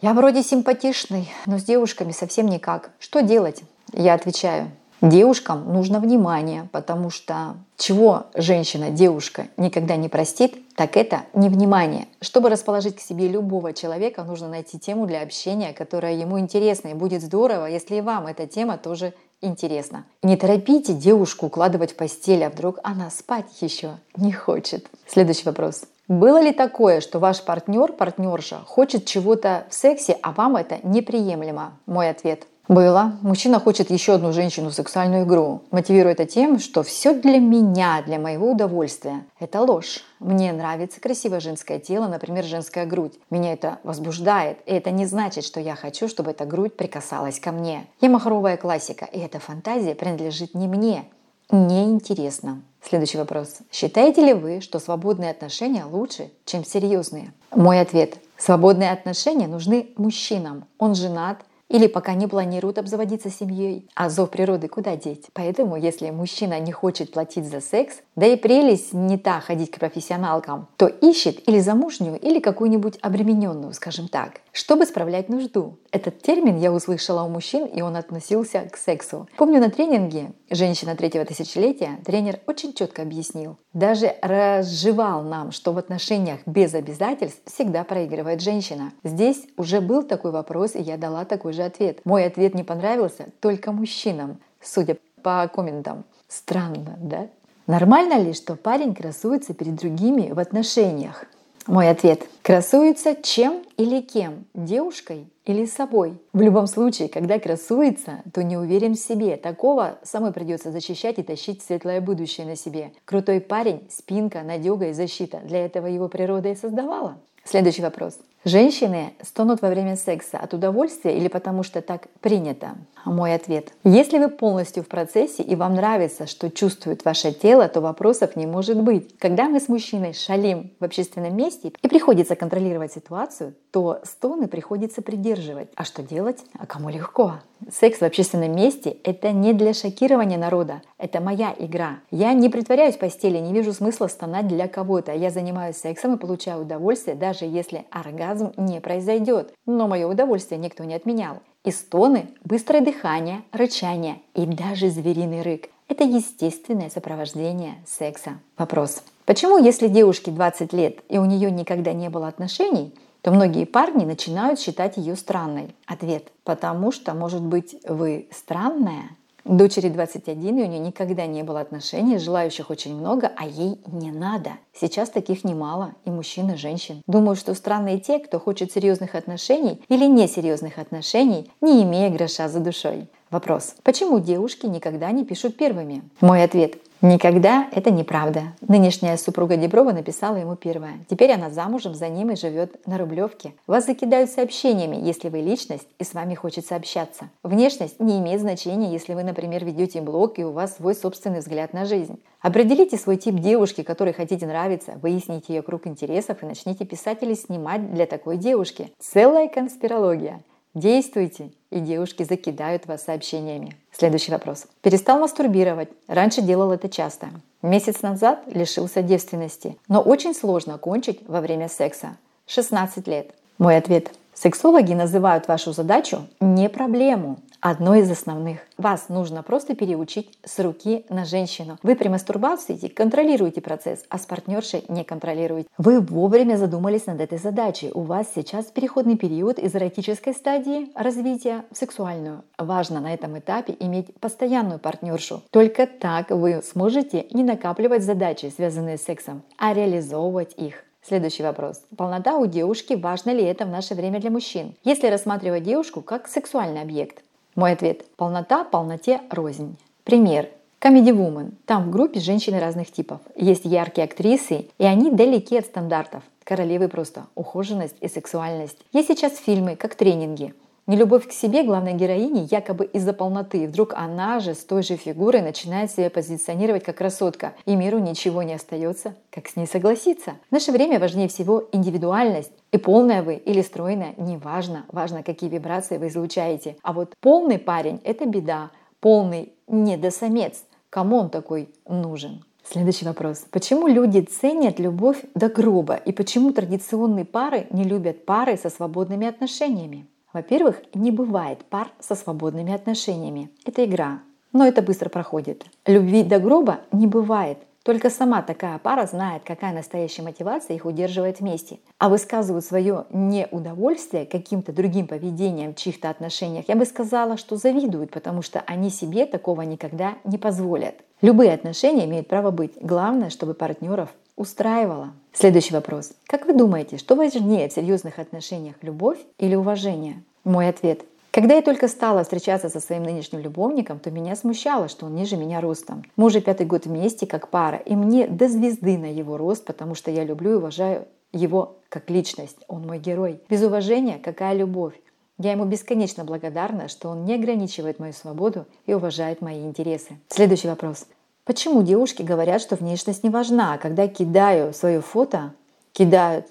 Я 0.01 0.15
вроде 0.15 0.45
симпатичный, 0.45 1.29
но 1.47 1.59
с 1.59 1.65
девушками 1.65 2.13
совсем 2.13 2.47
никак. 2.47 2.93
Что 3.01 3.21
делать? 3.21 3.63
Я 3.93 4.15
отвечаю. 4.15 4.71
Девушкам 5.01 5.73
нужно 5.73 6.01
внимание, 6.01 6.69
потому 6.73 7.11
что 7.11 7.55
чего 7.77 8.27
женщина, 8.35 8.91
девушка 8.91 9.47
никогда 9.57 9.95
не 9.95 10.09
простит, 10.09 10.57
так 10.75 10.97
это 10.97 11.23
невнимание. 11.35 12.09
Чтобы 12.21 12.51
расположить 12.51 12.97
к 12.97 13.01
себе 13.01 13.29
любого 13.29 13.73
человека, 13.73 14.25
нужно 14.25 14.49
найти 14.49 14.77
тему 14.77 15.07
для 15.07 15.23
общения, 15.23 15.73
которая 15.73 16.15
ему 16.15 16.41
интересна. 16.41 16.89
И 16.89 16.95
будет 16.95 17.23
здорово, 17.23 17.67
если 17.67 17.97
и 17.97 18.01
вам 18.01 18.27
эта 18.27 18.49
тема 18.49 18.77
тоже 18.77 19.15
интересна. 19.41 20.05
Не 20.25 20.37
торопите 20.37 20.95
девушку 20.95 21.47
укладывать 21.47 21.93
в 21.93 21.97
постель, 21.97 22.43
а 22.43 22.51
вдруг 22.51 22.81
она 22.83 23.09
спать 23.11 23.47
еще 23.61 23.99
не 24.17 24.33
хочет. 24.33 24.87
Следующий 25.07 25.45
вопрос. 25.45 25.85
Было 26.09 26.41
ли 26.41 26.53
такое, 26.53 27.01
что 27.01 27.21
ваш 27.21 27.45
партнер, 27.45 27.93
партнерша 27.93 28.59
хочет 28.67 29.05
чего-то 29.05 29.67
в 29.71 29.75
сексе, 29.75 30.19
а 30.23 30.33
вам 30.33 30.57
это 30.57 30.79
неприемлемо? 30.83 31.79
Мой 31.87 32.11
ответ– 32.11 32.49
было. 32.69 33.15
Мужчина 33.23 33.59
хочет 33.59 33.91
еще 33.91 34.15
одну 34.15 34.33
женщину 34.33 34.71
в 34.71 34.75
сексуальную 34.75 35.25
игру. 35.25 35.63
Мотивируя 35.71 36.13
это 36.13 36.27
тем, 36.27 36.59
что 36.59 36.83
все 36.83 37.15
для 37.15 37.39
меня, 37.39 38.03
для 38.07 38.19
моего 38.19 38.53
удовольствия. 38.53 39.25
Это 39.41 39.63
ложь. 39.63 40.05
Мне 40.21 40.53
нравится 40.53 41.01
красивое 41.01 41.41
женское 41.41 41.79
тело, 41.79 42.07
например, 42.07 42.45
женская 42.45 42.87
грудь. 42.87 43.15
Меня 43.31 43.53
это 43.53 43.79
возбуждает. 43.83 44.59
И 44.67 44.73
это 44.73 44.91
не 44.91 45.07
значит, 45.07 45.45
что 45.45 45.61
я 45.61 45.75
хочу, 45.75 46.09
чтобы 46.09 46.31
эта 46.31 46.45
грудь 46.45 46.77
прикасалась 46.77 47.41
ко 47.41 47.53
мне. 47.53 47.87
Я 48.01 48.11
махровая 48.11 48.57
классика, 48.57 49.07
и 49.07 49.19
эта 49.19 49.41
фантазия 49.41 49.95
принадлежит 49.95 50.55
не 50.55 50.69
мне. 50.69 51.05
Неинтересно. 51.51 52.63
Следующий 52.83 53.19
вопрос. 53.19 53.59
Считаете 53.73 54.25
ли 54.25 54.35
вы, 54.35 54.61
что 54.61 54.79
свободные 54.79 55.31
отношения 55.31 55.85
лучше, 55.85 56.31
чем 56.45 56.65
серьезные? 56.65 57.33
Мой 57.55 57.81
ответ. 57.81 58.19
Свободные 58.37 58.93
отношения 58.93 59.49
нужны 59.49 59.89
мужчинам. 59.97 60.67
Он 60.79 60.95
женат, 60.95 61.39
или 61.69 61.87
пока 61.87 62.15
не 62.15 62.27
планируют 62.27 62.79
обзаводиться 62.79 63.31
семьей. 63.31 63.89
А 63.95 64.09
зов 64.09 64.31
природы 64.31 64.69
куда 64.69 64.97
деть? 64.97 65.27
Поэтому, 65.33 65.77
если 65.77 66.11
мужчина 66.11 66.59
не 66.61 66.73
хочет 66.73 67.13
платить 67.13 67.47
за 67.47 67.61
секс, 67.61 67.97
да 68.17 68.27
и 68.27 68.37
прелесть 68.37 68.93
не 68.93 69.19
та 69.19 69.41
ходить 69.41 69.71
к 69.71 69.79
профессионалкам, 69.79 70.69
то 70.77 70.87
ищет 70.87 71.49
или 71.49 71.61
замужнюю, 71.61 72.19
или 72.19 72.41
какую-нибудь 72.41 72.99
обремененную, 73.03 73.75
скажем 73.75 74.09
так, 74.09 74.41
чтобы 74.59 74.87
справлять 74.87 75.29
нужду. 75.29 75.79
Этот 75.93 76.21
термин 76.21 76.59
я 76.59 76.73
услышала 76.73 77.23
у 77.23 77.29
мужчин, 77.29 77.65
и 77.65 77.81
он 77.81 77.95
относился 77.95 78.63
к 78.63 78.77
сексу. 78.77 79.29
Помню 79.37 79.61
на 79.61 79.71
тренинге 79.71 80.33
«Женщина 80.51 80.97
третьего 80.97 81.25
тысячелетия» 81.25 82.01
тренер 82.05 82.41
очень 82.47 82.73
четко 82.73 83.03
объяснил, 83.03 83.57
даже 83.73 84.17
разжевал 84.21 85.23
нам, 85.23 85.53
что 85.53 85.73
в 85.73 85.79
отношениях 85.79 86.41
без 86.45 86.75
обязательств 86.75 87.41
всегда 87.45 87.85
проигрывает 87.85 88.41
женщина. 88.41 88.93
Здесь 89.05 89.47
уже 89.57 89.81
был 89.81 90.03
такой 90.03 90.33
вопрос, 90.33 90.75
и 90.75 90.81
я 90.81 90.97
дала 90.97 91.25
такой 91.25 91.53
же 91.53 91.63
ответ. 91.63 92.01
Мой 92.05 92.27
ответ 92.27 92.55
не 92.55 92.65
понравился 92.65 93.29
только 93.39 93.71
мужчинам, 93.71 94.41
судя 94.61 94.97
по 95.23 95.47
комментам. 95.47 96.05
Странно, 96.27 96.97
да? 97.01 97.29
Нормально 97.69 98.19
ли, 98.21 98.33
что 98.33 98.57
парень 98.57 98.93
красуется 98.93 99.55
перед 99.55 99.77
другими 99.77 100.33
в 100.33 100.39
отношениях? 100.41 101.27
Мой 101.69 101.91
ответ. 101.91 102.27
Красуется 102.41 103.15
чем 103.15 103.63
или 103.77 104.01
кем? 104.01 104.47
Девушкой 104.55 105.27
или 105.45 105.67
собой? 105.67 106.15
В 106.33 106.41
любом 106.41 106.67
случае, 106.67 107.11
когда 107.11 107.39
красуется, 107.39 108.23
то 108.33 108.43
не 108.43 108.57
уверен 108.57 108.95
в 108.95 108.99
себе. 108.99 109.37
Такого 109.37 109.99
самой 110.03 110.33
придется 110.33 110.73
защищать 110.73 111.19
и 111.19 111.23
тащить 111.23 111.63
светлое 111.63 112.01
будущее 112.01 112.47
на 112.47 112.57
себе. 112.57 112.93
Крутой 113.05 113.43
парень, 113.43 113.87
спинка, 113.91 114.41
надега 114.43 114.89
и 114.89 114.93
защита. 114.95 115.41
Для 115.45 115.63
этого 115.63 115.87
его 115.87 116.09
природа 116.09 116.49
и 116.49 116.55
создавала. 116.55 117.19
Следующий 117.45 117.83
вопрос. 117.83 118.19
Женщины 118.45 119.15
стонут 119.21 119.63
во 119.63 119.69
время 119.69 119.97
секса 119.97 120.39
от 120.39 120.55
удовольствия 120.55 121.17
или 121.17 121.27
потому 121.27 121.65
что 121.65 121.83
так 121.83 122.07
принято? 122.21 122.77
Мой 123.05 123.35
ответ. 123.35 123.73
Если 123.85 124.19
вы 124.19 124.29
полностью 124.29 124.85
в 124.85 124.89
процессе 124.89 125.43
и 125.43 125.57
вам 125.57 125.75
нравится, 125.75 126.27
что 126.27 126.51
чувствует 126.51 127.05
ваше 127.05 127.33
тело, 127.33 127.69
то 127.69 127.81
вопросов 127.81 128.37
не 128.37 128.47
может 128.47 128.81
быть. 128.81 129.19
Когда 129.19 129.49
мы 129.49 129.61
с 129.61 129.69
мужчиной 129.69 130.13
шалим 130.13 130.71
в 130.79 130.85
общественном 130.85 131.37
месте 131.37 131.73
и 131.83 131.89
приходится 131.89 132.37
контролировать 132.37 132.93
ситуацию, 132.93 133.55
то 133.73 134.01
стоны 134.05 134.47
приходится 134.47 135.03
придерживать. 135.03 135.69
А 135.75 135.85
что 135.85 136.03
делать? 136.03 136.45
А 136.59 136.67
кому 136.67 136.91
легко? 136.91 137.41
Секс 137.73 137.99
в 137.99 138.05
общественном 138.05 138.55
месте– 138.55 138.91
это 139.05 139.33
не 139.33 139.53
для 139.53 139.75
шокирования 139.75 140.39
народа, 140.39 140.83
это 140.97 141.21
моя 141.21 141.55
игра. 141.59 141.99
Я 142.11 142.33
не 142.33 142.49
притворяюсь 142.49 142.95
в 142.95 142.99
постели, 143.01 143.39
не 143.39 143.53
вижу 143.53 143.73
смысла 143.73 144.07
стонать 144.07 144.47
для 144.47 144.69
кого-то. 144.69 145.13
Я 145.13 145.31
занимаюсь 145.31 145.77
сексом 145.77 146.15
и 146.15 146.19
получаю 146.19 146.63
удовольствие, 146.63 147.17
даже 147.17 147.47
если 147.47 147.85
оргазм 147.91 148.28
не 148.57 148.81
произойдет. 148.81 149.53
Но 149.67 149.89
мое 149.89 150.07
удовольствие 150.07 150.59
никто 150.59 150.85
не 150.85 150.95
отменял. 150.95 151.39
И 151.65 151.71
стоны, 151.71 152.29
быстрое 152.45 152.81
дыхание, 152.81 153.43
рычание 153.53 154.21
и 154.35 154.47
даже 154.47 154.91
звериный 154.91 155.43
рык– 155.43 155.69
это 155.89 156.05
естественное 156.05 156.91
сопровождение 156.91 157.75
секса. 157.87 158.39
Вопрос. 158.57 159.03
Почему, 159.25 159.59
если 159.59 159.89
девушке 159.89 160.31
20 160.31 160.73
лет 160.73 160.99
и 161.09 161.19
у 161.19 161.25
нее 161.25 161.51
никогда 161.51 161.93
не 161.93 162.09
было 162.09 162.29
отношений– 162.29 162.95
то 163.23 163.33
многие 163.33 163.65
парни 163.67 164.05
начинают 164.05 164.61
считать 164.61 164.97
ее 164.97 165.17
странной. 165.17 165.75
Ответ. 165.87 166.33
Потому 166.45 166.93
что, 166.93 167.15
может 167.15 167.43
быть, 167.43 167.77
вы 167.87 168.29
странная? 168.31 169.11
Дочери 169.49 169.89
21, 169.89 170.59
и 170.59 170.63
у 170.63 170.67
нее 170.67 170.79
никогда 170.79 171.25
не 171.25 171.43
было 171.43 171.61
отношений, 171.61 172.19
желающих 172.19 172.69
очень 172.69 172.95
много, 172.95 173.33
а 173.35 173.47
ей 173.47 173.81
не 173.87 174.13
надо. 174.13 174.51
Сейчас 174.75 175.09
таких 175.09 175.43
немало, 175.43 175.95
и 176.05 176.11
мужчин, 176.11 176.51
и 176.51 176.57
женщин. 176.57 177.01
Думаю, 177.07 177.35
что 177.35 177.55
странные 177.55 177.99
те, 177.99 178.19
кто 178.19 178.39
хочет 178.39 178.71
серьезных 178.71 179.15
отношений 179.15 179.81
или 179.89 180.05
несерьезных 180.05 180.77
отношений, 180.77 181.51
не 181.63 181.83
имея 181.83 182.11
гроша 182.11 182.51
за 182.51 182.61
душой. 182.61 183.09
Вопрос. 183.31 183.75
Почему 183.83 184.21
девушки 184.21 184.67
никогда 184.67 185.11
не 185.13 185.25
пишут 185.25 185.57
первыми? 185.57 186.03
Мой 186.21 186.43
ответ. 186.43 186.77
Никогда 187.01 187.69
это 187.71 187.93
неправда. 187.93 188.55
Нынешняя 188.61 189.17
супруга 189.17 189.57
Деброва 189.57 189.93
написала 189.93 190.35
ему 190.35 190.57
первое. 190.57 190.95
Теперь 191.09 191.31
она 191.31 191.49
замужем 191.49 191.95
за 191.95 192.09
ним 192.09 192.33
и 192.33 192.37
живет 192.37 192.85
на 192.89 192.99
Рублевке. 192.99 193.55
Вас 193.69 193.87
закидают 193.87 194.31
сообщениями, 194.31 194.97
если 194.97 195.29
вы 195.29 195.39
личность 195.39 195.87
и 196.01 196.03
с 196.03 196.13
вами 196.13 196.35
хочется 196.35 196.75
общаться. 196.75 197.31
Внешность 197.45 198.01
не 198.01 198.19
имеет 198.19 198.41
значения, 198.41 198.91
если 198.91 199.15
вы, 199.15 199.23
например, 199.23 199.65
ведете 199.65 200.01
блог 200.01 200.41
и 200.41 200.45
у 200.45 200.51
вас 200.51 200.75
свой 200.75 200.97
собственный 200.97 201.39
взгляд 201.39 201.73
на 201.73 201.85
жизнь. 201.85 202.19
Определите 202.41 202.97
свой 202.97 203.17
тип 203.17 203.37
девушки, 203.37 203.85
которой 203.85 204.13
хотите 204.13 204.49
нравиться, 204.49 204.99
выясните 205.01 205.55
ее 205.55 205.63
круг 205.63 205.87
интересов 205.87 206.43
и 206.43 206.47
начните 206.47 206.85
писать 206.85 207.23
или 207.23 207.35
снимать 207.35 207.95
для 207.95 208.07
такой 208.07 208.39
девушки. 208.39 208.93
Целая 208.99 209.47
конспирология. 209.47 210.43
Действуйте, 210.79 211.51
и 211.71 211.81
девушки 211.81 212.23
закидают 212.23 212.87
вас 212.87 213.03
сообщениями. 213.03 213.75
Следующий 213.91 214.31
вопрос. 214.31 214.67
Перестал 214.81 215.19
мастурбировать. 215.19 215.89
Раньше 216.07 216.41
делал 216.41 216.71
это 216.71 216.89
часто. 216.89 217.31
Месяц 217.63 218.03
назад 218.03 218.45
лишился 218.47 219.03
девственности. 219.03 219.77
Но 219.89 220.01
очень 220.01 220.35
сложно 220.35 220.79
кончить 220.79 221.19
во 221.27 221.41
время 221.41 221.69
секса. 221.69 222.17
16 222.47 223.09
лет. 223.09 223.33
Мой 223.59 223.77
ответ. 223.77 224.13
Сексологи 224.41 224.93
называют 224.93 225.49
вашу 225.49 225.73
задачу 225.73 226.29
не 226.39 226.69
проблему, 226.69 227.41
одно 227.61 227.97
из 227.97 228.09
основных. 228.09 228.61
Вас 228.77 229.09
нужно 229.09 229.43
просто 229.43 229.75
переучить 229.75 230.39
с 230.45 230.61
руки 230.61 231.05
на 231.09 231.25
женщину. 231.25 231.77
Вы 231.83 231.97
при 231.97 232.07
мастурбации 232.07 232.77
контролируете 232.87 233.61
процесс, 233.61 234.05
а 234.09 234.17
с 234.17 234.27
партнершей 234.27 234.85
не 234.87 235.03
контролируете. 235.03 235.69
Вы 235.77 235.99
вовремя 235.99 236.55
задумались 236.55 237.07
над 237.07 237.21
этой 237.21 237.39
задачей. 237.39 237.91
У 237.93 238.03
вас 238.03 238.29
сейчас 238.33 238.67
переходный 238.67 239.17
период 239.17 239.59
из 239.59 239.75
эротической 239.75 240.33
стадии 240.33 240.93
развития 240.95 241.65
в 241.73 241.77
сексуальную. 241.77 242.45
Важно 242.59 243.01
на 243.01 243.13
этом 243.13 243.37
этапе 243.41 243.75
иметь 243.81 244.15
постоянную 244.21 244.79
партнершу. 244.79 245.43
Только 245.51 245.89
так 245.89 246.31
вы 246.31 246.63
сможете 246.63 247.27
не 247.33 247.43
накапливать 247.43 248.05
задачи, 248.05 248.53
связанные 248.55 248.99
с 248.99 249.03
сексом, 249.03 249.43
а 249.57 249.75
реализовывать 249.75 250.55
их. 250.57 250.85
Следующий 251.09 251.43
вопрос. 251.43 251.81
Полнота 251.97 252.37
у 252.37 252.45
девушки, 252.45 252.93
важно 252.93 253.31
ли 253.31 253.43
это 253.43 253.65
в 253.65 253.71
наше 253.71 253.95
время 253.95 254.21
для 254.21 254.31
мужчин? 254.31 254.75
Если 254.85 255.07
рассматривать 255.07 255.63
девушку 255.63 256.03
как 256.03 256.29
сексуальный 256.29 256.83
объект, 256.83 257.25
мой 257.55 257.73
ответ– 257.73 258.05
полнота 258.17 258.63
полноте 258.65 259.23
рознь. 259.31 259.79
Пример. 260.05 260.51
Comedy 260.83 261.17
Woman. 261.17 261.53
Там 261.65 261.85
в 261.85 261.91
группе 261.91 262.21
женщины 262.21 262.61
разных 262.61 262.93
типов. 262.93 263.21
Есть 263.35 263.65
яркие 263.65 264.05
актрисы, 264.05 264.67
и 264.77 264.85
они 264.85 265.11
далеки 265.11 265.57
от 265.57 265.65
стандартов. 265.65 266.23
Королевы 266.45 266.89
просто 266.89 267.25
ухоженность 267.35 267.97
и 268.03 268.09
сексуальность. 268.09 268.77
Есть 268.93 269.09
сейчас 269.09 269.39
фильмы, 269.39 269.77
как 269.77 269.95
тренинги. 269.95 270.53
Нелюбовь 270.89 271.29
к 271.29 271.33
себе 271.33 271.65
главной 271.65 271.93
героини 271.93 272.49
якобы 272.51 272.87
из-за 272.87 273.13
полноты. 273.13 273.67
Вдруг 273.67 273.93
она 273.93 274.41
же 274.41 274.55
с 274.55 274.65
той 274.65 274.83
же 274.83 274.97
фигурой 274.97 275.43
начинает 275.43 275.91
себя 275.91 276.09
позиционировать 276.09 276.83
как 276.83 276.97
красотка. 276.97 277.53
И 277.67 277.77
миру 277.77 277.99
ничего 277.99 278.43
не 278.43 278.55
остается, 278.55 279.15
как 279.31 279.49
с 279.49 279.57
ней 279.57 279.67
согласиться. 279.67 280.37
В 280.49 280.53
наше 280.53 280.73
время 280.73 280.99
важнее 280.99 281.29
всего 281.29 281.63
индивидуальность 281.73 282.53
и 282.73 282.79
полная 282.79 283.23
вы 283.23 283.35
или 283.35 283.61
стройная, 283.61 284.15
не 284.17 284.39
важно. 284.39 284.87
Важно, 284.91 285.23
какие 285.23 285.51
вибрации 285.51 285.99
вы 285.99 286.09
излучаете. 286.09 286.77
А 286.83 286.95
вот 286.95 287.13
полный 287.21 287.59
парень– 287.59 288.01
это 288.05 288.25
беда. 288.25 288.71
Полный 289.01 289.53
недосамец. 289.67 290.65
Кому 290.89 291.19
он 291.19 291.29
такой 291.29 291.69
нужен? 291.87 292.43
Следующий 292.65 293.05
вопрос. 293.05 293.45
Почему 293.51 293.89
люди 293.89 294.21
ценят 294.21 294.79
любовь 294.79 295.19
до 295.35 295.51
гроба? 295.51 295.97
И 295.97 296.13
почему 296.13 296.51
традиционные 296.55 297.27
пары 297.27 297.67
не 297.69 297.85
любят 297.85 298.25
пары 298.25 298.57
со 298.57 298.71
свободными 298.71 299.27
отношениями? 299.27 300.07
Во-первых, 300.39 300.83
не 300.95 301.11
бывает 301.11 301.65
пар 301.65 301.89
со 301.99 302.15
свободными 302.15 302.73
отношениями. 302.73 303.51
Это 303.65 303.85
игра. 303.85 304.21
но 304.53 304.65
это 304.65 304.83
быстро 304.83 305.09
проходит. 305.09 305.65
Любви 305.85 306.23
до 306.23 306.39
гроба 306.39 306.79
не 306.93 307.09
бывает. 307.09 307.59
Только 307.83 308.09
сама 308.09 308.43
такая 308.43 308.79
пара 308.79 309.07
знает, 309.07 309.43
какая 309.45 309.73
настоящая 309.75 310.23
мотивация 310.23 310.77
их 310.77 310.85
удерживает 310.85 311.41
вместе. 311.41 311.81
А 311.99 312.09
высказывают 312.09 312.65
свое 312.65 313.07
неудовольствие 313.11 314.27
каким-то 314.27 314.73
другим 314.73 315.09
поведением 315.09 315.73
в 315.73 315.77
чьих-то 315.77 316.09
отношениях, 316.09 316.67
я 316.69 316.77
бы 316.77 316.85
сказала, 316.85 317.37
что 317.37 317.57
завидуют, 317.57 318.13
потому 318.13 318.43
что 318.43 318.63
они 318.67 318.91
себе 318.91 319.27
такого 319.27 319.63
никогда 319.63 320.15
не 320.25 320.39
позволят. 320.39 320.95
Любые 321.21 321.53
отношения 321.53 322.05
имеют 322.05 322.29
право 322.29 322.53
быть. 322.53 322.73
Главное, 322.81 323.31
чтобы 323.31 323.55
партнеров 323.55 324.11
устраивало. 324.37 325.15
Следующий 325.33 325.75
вопрос. 325.75 326.13
Как 326.27 326.47
вы 326.47 326.53
думаете, 326.53 326.97
что 326.97 327.17
важнее 327.17 327.69
в 327.69 327.73
серьезных 327.73 328.19
отношениях, 328.19 328.77
любовь 328.83 329.19
или 329.39 329.57
уважение? 329.57 330.23
Мой 330.49 330.69
ответ 330.69 331.05
когда 331.31 331.55
я 331.55 331.63
только 331.63 331.87
стала 331.87 332.25
встречаться 332.25 332.69
со 332.69 332.81
своим 332.81 333.05
нынешним 333.05 333.41
любовником, 333.41 334.01
то 334.01 334.11
меня 334.11 334.35
смущало, 334.35 334.89
что 334.89 335.07
он 335.07 335.15
ниже 335.15 335.37
меня 335.37 335.61
ростом. 335.61 336.03
Мы 336.17 336.27
уже 336.27 336.41
пятый 336.41 336.67
год 336.67 336.87
вместе, 336.87 337.27
как 337.27 337.49
пара, 337.49 337.77
и 337.77 337.95
мне 337.95 338.27
до 338.27 338.49
звезды 338.49 338.99
на 338.99 339.13
его 339.13 339.37
рост, 339.37 339.65
потому 339.65 339.95
что 339.95 340.11
я 340.11 340.25
люблю 340.25 340.53
и 340.53 340.55
уважаю 340.55 341.07
его 341.33 341.77
как 341.91 342.11
личность. 342.11 342.57
Он 342.67 342.87
мой 342.87 342.99
герой. 342.99 343.41
Без 343.49 343.63
уважения 343.63 344.19
какая 344.19 344.55
любовь? 344.55 344.95
Я 345.39 345.53
ему 345.53 345.65
бесконечно 345.65 346.25
благодарна, 346.25 346.89
что 346.89 347.11
он 347.11 347.25
не 347.25 347.35
ограничивает 347.35 348.01
мою 348.01 348.15
свободу 348.15 348.67
и 348.87 348.95
уважает 348.95 349.41
мои 349.41 349.63
интересы. 349.63 350.19
Следующий 350.29 350.67
вопрос. 350.67 351.07
Почему 351.45 351.83
девушки 351.83 352.23
говорят, 352.23 352.63
что 352.63 352.75
внешность 352.75 353.23
не 353.23 353.31
важна, 353.31 353.75
а 353.75 353.79
когда 353.79 354.09
кидаю 354.09 354.73
свое 354.73 355.03
фото, 355.03 355.53
кидают 355.93 356.47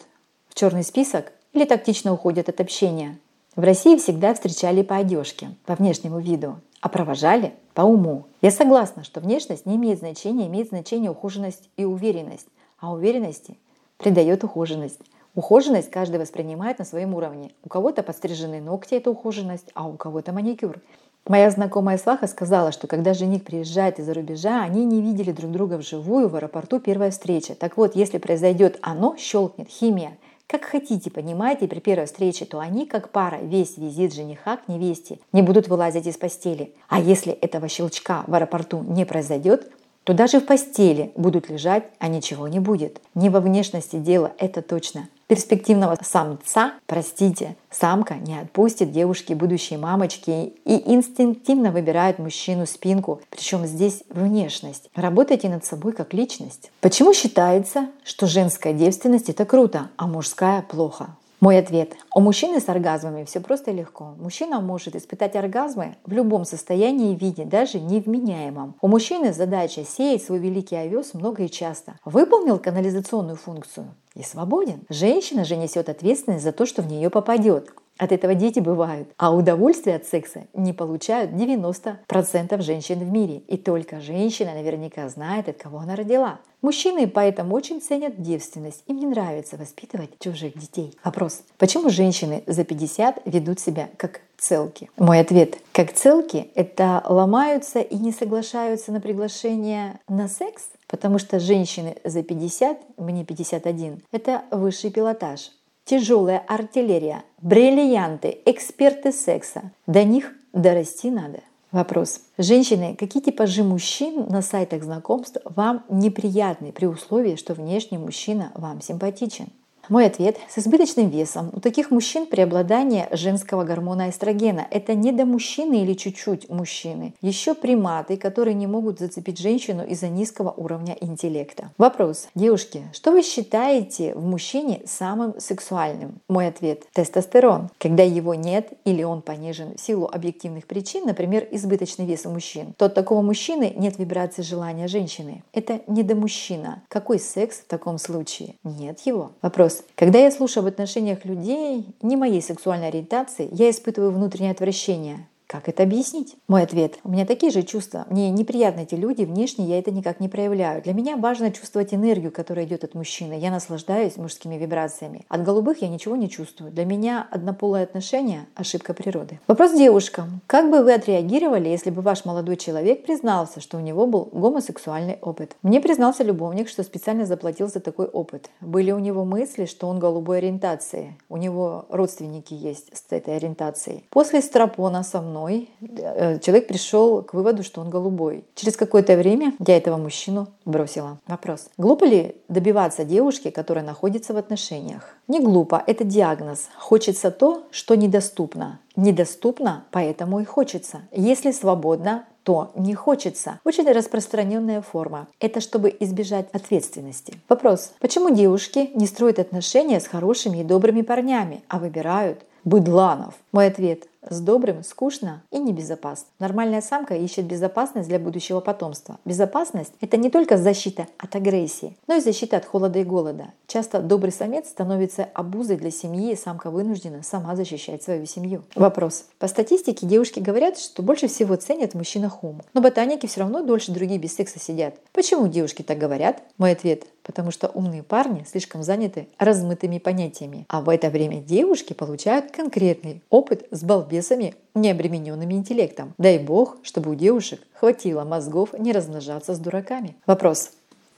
в 0.48 0.56
черный 0.56 0.84
список 0.84 1.34
или 1.51 1.66
тактично 1.66 2.13
уходят 2.13 2.48
от 2.48 2.62
общения? 2.62 3.18
В 3.58 3.64
России 3.64 3.98
всегда 3.98 4.36
встречали 4.36 4.84
по 4.84 4.98
одежке, 4.98 5.50
по 5.66 5.74
внешнему 5.74 6.20
виду, 6.20 6.58
а 6.80 6.90
провожали 6.90 7.56
по 7.74 7.82
уму. 7.82 8.28
Я 8.44 8.52
согласна, 8.52 9.04
что 9.04 9.20
внешность 9.20 9.66
не 9.66 9.78
имеет 9.78 9.98
значения, 9.98 10.46
имеет 10.46 10.68
значение 10.68 11.10
ухоженность 11.10 11.68
и 11.76 11.84
уверенность, 11.84 12.46
а 12.80 12.94
уверенности 12.94 13.58
придает 13.98 14.44
ухоженность. 14.44 15.00
Ухоженность 15.34 15.90
каждый 15.90 16.20
воспринимает 16.20 16.78
на 16.78 16.86
своем 16.86 17.16
уровне. 17.16 17.50
У 17.64 17.70
кого-то 17.70 18.04
подстриженные 18.04 18.62
ногти– 18.62 18.94
это 18.96 19.10
ухоженность, 19.10 19.72
а 19.74 19.88
у 19.88 19.94
кого-то 19.94 20.34
маникюр. 20.34 20.80
Моя 21.28 21.50
знакомая 21.50 21.98
сваха 21.98 22.28
сказала, 22.28 22.72
что 22.72 22.86
когда 22.86 23.16
жених 23.16 23.44
приезжает 23.44 23.98
из-за 23.98 24.14
рубежа, 24.14 24.62
они 24.62 24.86
не 24.86 25.02
видели 25.02 25.32
друг 25.32 25.52
друга 25.52 25.80
вживую 25.80 26.30
в 26.30 26.36
аэропорту 26.36 26.80
первая 26.80 27.10
встреча. 27.10 27.56
Так 27.56 27.76
вот, 27.76 27.96
если 27.96 28.20
произойдет 28.20 28.78
оно, 28.84 29.16
щелкнет 29.18 29.68
химия– 29.68 30.16
как 30.48 30.63
хотите, 30.63 31.12
понимаете, 31.12 31.68
при 31.68 31.80
первой 31.80 32.06
встрече, 32.06 32.46
то 32.46 32.60
они, 32.60 32.86
как 32.86 33.10
пара, 33.12 33.38
весь 33.42 33.77
визит 33.77 34.13
жениха 34.13 34.56
к 34.58 34.70
невесте 34.70 35.20
не 35.34 35.42
будут 35.42 35.68
вылазить 35.68 36.08
из 36.08 36.16
постели. 36.16 36.74
А 36.88 37.01
если 37.01 37.34
этого 37.34 37.68
щелчка 37.68 38.24
в 38.27 38.34
аэропорту 38.34 38.82
не 38.82 39.06
произойдет, 39.06 39.70
то 40.06 40.13
даже 40.13 40.39
в 40.39 40.46
постели 40.46 41.12
будут 41.18 41.50
лежать, 41.50 41.84
а 42.00 42.08
ничего 42.08 42.48
не 42.48 42.62
будет. 42.62 43.01
Не 43.13 43.30
во 43.30 43.42
внешности 43.42 43.98
дело, 43.98 44.32
это 44.38 44.62
точно. 44.62 45.10
Перспективного 45.27 45.98
самца, 46.01 46.75
простите, 46.86 47.57
самка 47.69 48.13
не 48.15 48.39
отпустит 48.39 48.93
девушки, 48.93 49.34
будущие 49.34 49.77
мамочки 49.77 50.53
и 50.63 50.93
инстинктивно 50.93 51.72
выбирает 51.72 52.17
мужчину 52.17 52.65
спинку, 52.65 53.19
причем 53.29 53.65
здесь 53.65 54.03
внешность. 54.10 54.89
Работайте 54.96 55.50
над 55.50 55.65
собой 55.65 55.91
как 55.91 56.13
личность. 56.13 56.72
Почему 56.79 57.13
считается, 57.13 57.89
что 58.05 58.25
женская 58.25 58.72
девственность 58.72 59.27
это 59.27 59.43
круто, 59.43 59.89
а 59.98 60.07
мужская 60.07 60.62
плохо? 60.62 61.10
Мой 61.39 61.60
ответ. 61.60 61.94
У 62.15 62.20
мужчины 62.20 62.60
с 62.60 62.67
оргазмами 62.67 63.24
все 63.24 63.39
просто 63.39 63.70
и 63.70 63.75
легко. 63.75 64.15
Мужчина 64.17 64.60
может 64.60 64.96
испытать 64.96 65.36
оргазмы 65.36 65.96
в 66.03 66.12
любом 66.12 66.46
состоянии 66.46 67.12
и 67.12 67.15
виде, 67.15 67.46
даже 67.46 67.79
невменяемом. 67.79 68.74
У 68.82 68.88
мужчины 68.88 69.32
задача 69.32 69.84
сеять 69.86 70.24
свой 70.24 70.39
великий 70.39 70.75
овес 70.75 71.13
много 71.13 71.44
и 71.44 71.50
часто. 71.50 71.94
Выполнил 72.06 72.58
канализационную 72.58 73.36
функцию 73.36 73.94
и 74.15 74.24
свободен. 74.24 74.82
Женщина 74.89 75.46
же 75.46 75.58
несет 75.58 75.89
ответственность 75.89 76.44
за 76.44 76.51
то, 76.51 76.65
что 76.65 76.82
в 76.82 76.88
нее 76.88 77.12
попадет. 77.12 77.70
От 77.98 78.12
этого 78.12 78.36
дети 78.36 78.60
бывают. 78.60 79.10
А 79.18 79.34
удовольствие 79.34 79.96
от 79.96 80.06
секса 80.06 80.44
не 80.54 80.74
получают 80.74 81.32
90% 81.32 82.62
женщин 82.62 83.00
в 83.00 83.12
мире. 83.12 83.42
И 83.48 83.58
только 83.58 84.00
женщина 84.00 84.54
наверняка 84.54 85.08
знает, 85.10 85.50
от 85.50 85.58
кого 85.58 85.80
она 85.80 85.96
родила. 85.96 86.39
Мужчины 86.62 87.08
поэтому 87.08 87.56
очень 87.56 87.82
ценят 87.82 88.22
девственность. 88.22 88.84
Им 88.88 88.98
не 88.98 89.06
нравится 89.06 89.58
воспитывать 89.58 90.10
чужих 90.20 90.58
детей. 90.58 90.98
Вопрос. 91.04 91.44
Почему 91.58 91.89
женщины 91.89 92.44
за 92.48 92.63
50 92.63 93.22
ведут 93.25 93.60
себя 93.60 93.89
как 93.98 94.22
целки? 94.38 94.89
Мой 94.98 95.20
ответ. 95.20 95.58
Как 95.72 95.94
целки 95.94 96.50
это 96.56 97.04
ломаются 97.08 97.80
и 97.80 97.98
не 97.98 98.12
соглашаются 98.12 98.92
на 98.92 99.00
приглашение 99.00 100.00
на 100.08 100.27
секс, 100.27 100.63
потому 100.88 101.20
что 101.20 101.39
женщины 101.39 101.96
за 102.04 102.24
50, 102.24 102.98
мне 102.98 103.24
51, 103.24 104.01
это 104.12 104.42
высший 104.51 104.89
пилотаж 104.89 105.51
тяжелая 105.88 106.44
артиллерия, 106.48 107.24
бриллианты, 107.41 108.38
эксперты 108.46 109.12
секса. 109.12 109.72
До 109.88 110.03
них 110.03 110.34
дорасти 110.53 111.10
надо. 111.10 111.39
Вопрос. 111.72 112.22
Женщины, 112.38 112.96
какие 112.96 113.22
типажи 113.22 113.63
мужчин 113.63 114.27
на 114.29 114.41
сайтах 114.41 114.84
знакомств 114.84 115.38
вам 115.44 115.84
неприятны 115.89 116.72
при 116.72 116.86
условии, 116.86 117.36
что 117.36 117.53
внешний 117.53 117.98
мужчина 117.98 118.51
вам 118.56 118.82
симпатичен? 118.82 119.48
Мой 119.89 120.06
ответ– 120.06 120.38
с 120.50 120.58
избыточным 120.58 121.10
весом. 121.10 121.50
У 121.53 121.62
таких 121.62 121.91
мужчин 121.91 122.25
преобладание 122.25 123.08
женского 123.12 123.63
гормона 123.63 124.10
эстрогена. 124.10 124.67
Это 124.70 124.94
не 124.96 125.13
до 125.13 125.25
мужчины 125.25 125.82
или 125.84 125.94
чуть-чуть 125.94 126.50
мужчины. 126.50 127.13
Еще 127.22 127.53
приматы, 127.53 128.17
которые 128.17 128.53
не 128.53 128.67
могут 128.67 129.00
зацепить 129.00 129.39
женщину 129.39 129.86
из-за 129.86 130.10
низкого 130.10 130.51
уровня 130.51 130.98
интеллекта. 131.00 131.70
Вопрос. 131.77 132.27
Девушки, 132.36 132.84
что 132.91 133.12
вы 133.12 133.24
считаете 133.24 134.13
в 134.13 134.25
мужчине 134.25 134.82
самым 134.86 135.39
сексуальным? 135.39 136.20
Мой 136.27 136.48
ответ– 136.48 136.84
тестостерон. 136.94 137.70
Когда 137.79 138.03
его 138.03 138.36
нет 138.36 138.74
или 138.84 139.03
он 139.03 139.22
понижен 139.22 139.75
в 139.77 139.79
силу 139.79 140.10
объективных 140.12 140.67
причин, 140.67 141.06
например, 141.06 141.48
избыточный 141.51 142.06
вес 142.06 142.25
у 142.25 142.29
мужчин, 142.29 142.74
то 142.77 142.86
от 142.86 142.94
такого 142.94 143.22
мужчины 143.22 143.74
нет 143.77 143.98
вибрации 144.00 144.41
желания 144.41 144.88
женщины. 144.88 145.44
Это 145.53 145.79
не 145.88 146.03
до 146.03 146.15
мужчина. 146.15 146.84
Какой 146.89 147.20
секс 147.20 147.60
в 147.60 147.67
таком 147.67 147.98
случае? 147.98 148.56
Нет 148.65 149.00
его. 149.06 149.32
Вопрос. 149.41 149.76
Когда 149.96 150.19
я 150.19 150.31
слушаю 150.31 150.63
об 150.63 150.67
отношениях 150.67 151.25
людей, 151.25 151.86
не 152.01 152.15
моей 152.15 152.41
сексуальной 152.41 152.89
ориентации, 152.89 153.50
я 153.51 153.69
испытываю 153.69 154.12
внутреннее 154.12 154.51
отвращение. 154.51 155.27
Как 155.48 155.70
это 155.70 155.84
объяснить? 155.84 156.36
Мой 156.50 156.63
ответ. 156.63 157.00
У 157.06 157.10
меня 157.10 157.25
такие 157.25 157.54
же 157.54 157.63
чувства. 157.63 158.06
Мне 158.10 158.30
неприятны 158.32 158.82
эти 158.82 158.96
люди, 158.96 159.24
внешне 159.24 159.63
я 159.66 159.80
это 159.80 159.92
никак 159.92 160.20
не 160.20 160.27
проявляю. 160.27 160.82
Для 160.82 160.92
меня 160.92 161.16
важно 161.16 161.51
чувствовать 161.51 161.94
энергию, 161.94 162.34
которая 162.34 162.66
идет 162.66 162.84
от 162.84 162.96
мужчины. 162.96 163.32
Я 163.39 163.50
наслаждаюсь 163.50 164.18
мужскими 164.18 164.56
вибрациями. 164.56 165.25
От 165.30 165.44
голубых 165.44 165.82
я 165.82 165.88
ничего 165.88 166.18
не 166.18 166.30
чувствую. 166.30 166.72
Для 166.72 166.84
меня 166.84 167.25
однополые 167.32 167.86
отношения– 167.86 168.46
ошибка 168.56 168.94
природы. 168.94 169.39
Вопрос 169.48 169.72
девушкам. 169.72 170.42
Как 170.48 170.70
бы 170.70 170.84
вы 170.84 170.94
отреагировали, 170.94 171.70
если 171.70 171.92
бы 171.92 172.01
ваш 172.01 172.25
молодой 172.25 172.58
человек 172.58 173.06
признался, 173.06 173.62
что 173.62 173.77
у 173.77 173.80
него 173.80 174.06
был 174.06 174.27
гомосексуальный 174.34 175.18
опыт? 175.22 175.56
Мне 175.62 175.80
признался 175.80 176.24
любовник, 176.24 176.68
что 176.68 176.84
специально 176.84 177.25
заплатил 177.25 177.70
за 177.70 177.80
такой 177.80 178.08
опыт. 178.08 178.50
Были 178.60 178.92
у 178.92 179.00
него 179.00 179.24
мысли, 179.24 179.63
что 179.63 179.88
он 179.88 180.00
голубой 180.00 180.39
ориентации. 180.39 181.16
У 181.30 181.38
него 181.38 181.86
родственники 181.88 182.54
есть 182.54 182.89
с 182.94 183.06
этой 183.12 183.38
ориентацией. 183.38 184.04
После 184.10 184.42
стропона 184.42 185.04
со 185.04 185.22
мной 185.22 185.37
мной, 185.38 185.70
э, 185.82 186.39
человек 186.39 186.67
пришел 186.67 187.22
к 187.22 187.34
выводу, 187.34 187.63
что 187.63 187.82
он 187.82 187.89
голубой. 187.89 188.44
Через 188.56 188.75
какое-то 188.75 189.15
время 189.15 189.53
я 189.65 189.77
этого 189.77 189.98
мужчину 189.98 190.48
бросила. 190.65 191.20
Вопрос. 191.27 191.70
Глупо 191.77 192.06
ли 192.06 192.36
добиваться 192.50 193.06
девушки, 193.06 193.50
которая 193.50 193.86
находится 193.86 194.34
в 194.34 194.38
отношениях? 194.38 195.15
Не 195.27 195.39
глупо, 195.39 195.84
это 195.86 196.03
диагноз. 196.03 196.70
Хочется 196.77 197.32
то, 197.32 197.63
что 197.72 197.96
недоступно. 197.96 198.79
Недоступно, 198.96 199.86
поэтому 199.91 200.39
и 200.39 200.46
хочется. 200.46 201.01
Если 201.12 201.51
свободно, 201.51 202.24
то 202.44 202.72
не 202.75 202.96
хочется. 202.96 203.60
Очень 203.65 203.91
распространенная 203.91 204.82
форма. 204.82 205.27
Это 205.39 205.60
чтобы 205.60 205.96
избежать 206.00 206.48
ответственности. 206.53 207.34
Вопрос. 207.50 207.91
Почему 208.00 208.34
девушки 208.34 208.89
не 208.96 209.06
строят 209.06 209.39
отношения 209.39 210.00
с 210.00 210.08
хорошими 210.08 210.60
и 210.60 210.63
добрыми 210.63 211.01
парнями, 211.01 211.62
а 211.67 211.77
выбирают 211.77 212.39
быдланов? 212.63 213.34
Мой 213.51 213.67
ответ 213.67 214.08
с 214.29 214.39
добрым 214.39 214.84
скучно 214.84 215.41
и 215.51 215.60
небезопасно. 215.60 216.27
Нормальная 216.39 216.81
самка 216.81 217.15
ищет 217.15 217.46
безопасность 217.46 218.10
для 218.10 218.19
будущего 218.19 218.60
потомства. 218.60 219.19
Безопасность– 219.25 219.93
это 220.01 220.17
не 220.17 220.29
только 220.29 220.57
защита 220.57 221.07
от 221.17 221.36
агрессии, 221.36 221.96
но 222.07 222.15
и 222.15 222.22
защита 222.22 222.57
от 222.57 222.65
холода 222.65 223.00
и 223.00 223.03
голода. 223.03 223.48
Часто 223.67 224.01
добрый 224.01 224.31
самец 224.31 224.67
становится 224.69 225.27
обузой 225.34 225.77
для 225.77 225.91
семьи, 225.91 226.31
и 226.31 226.36
самка 226.36 226.69
вынуждена 226.69 227.24
сама 227.24 227.55
защищать 227.55 228.03
свою 228.03 228.25
семью. 228.25 228.63
Вопрос. 228.75 229.25
По 229.39 229.48
статистике 229.48 230.05
девушки 230.05 230.39
говорят, 230.39 230.77
что 230.77 231.03
больше 231.03 231.27
всего 231.27 231.55
ценят 231.55 231.93
в 231.93 231.98
мужчинах 231.98 232.43
ум. 232.43 232.62
Но 232.74 232.81
ботаники 232.81 233.25
все 233.25 233.41
равно 233.41 233.63
дольше 233.63 233.91
других 233.91 234.22
без 234.22 234.36
секса 234.36 234.60
сидят. 234.60 234.96
Почему 235.12 235.48
девушки 235.48 235.81
так 235.81 235.98
говорят? 235.98 236.41
Мой 236.57 236.72
ответ– 236.72 237.03
потому 237.27 237.51
что 237.51 237.67
умные 237.67 238.01
парни 238.03 238.46
слишком 238.50 238.81
заняты 238.81 239.27
размытыми 239.38 240.00
понятиями. 240.00 240.65
А 240.69 240.81
в 240.81 240.88
это 240.88 241.10
время 241.10 241.41
девушки 241.41 241.91
получают 241.91 242.51
конкретный 242.51 243.22
опыт 243.29 243.67
с 243.69 243.84
балбесом 243.84 244.16
балбесами, 244.17 244.55
не 244.75 244.91
обремененными 244.91 245.53
интеллектом. 245.53 246.13
Дай 246.17 246.39
бог, 246.39 246.77
чтобы 246.83 247.12
у 247.12 247.15
девушек 247.15 247.62
хватило 247.74 248.24
мозгов 248.24 248.74
не 248.77 248.91
размножаться 248.91 249.53
с 249.53 249.59
дураками. 249.59 250.15
Вопрос. 250.25 250.71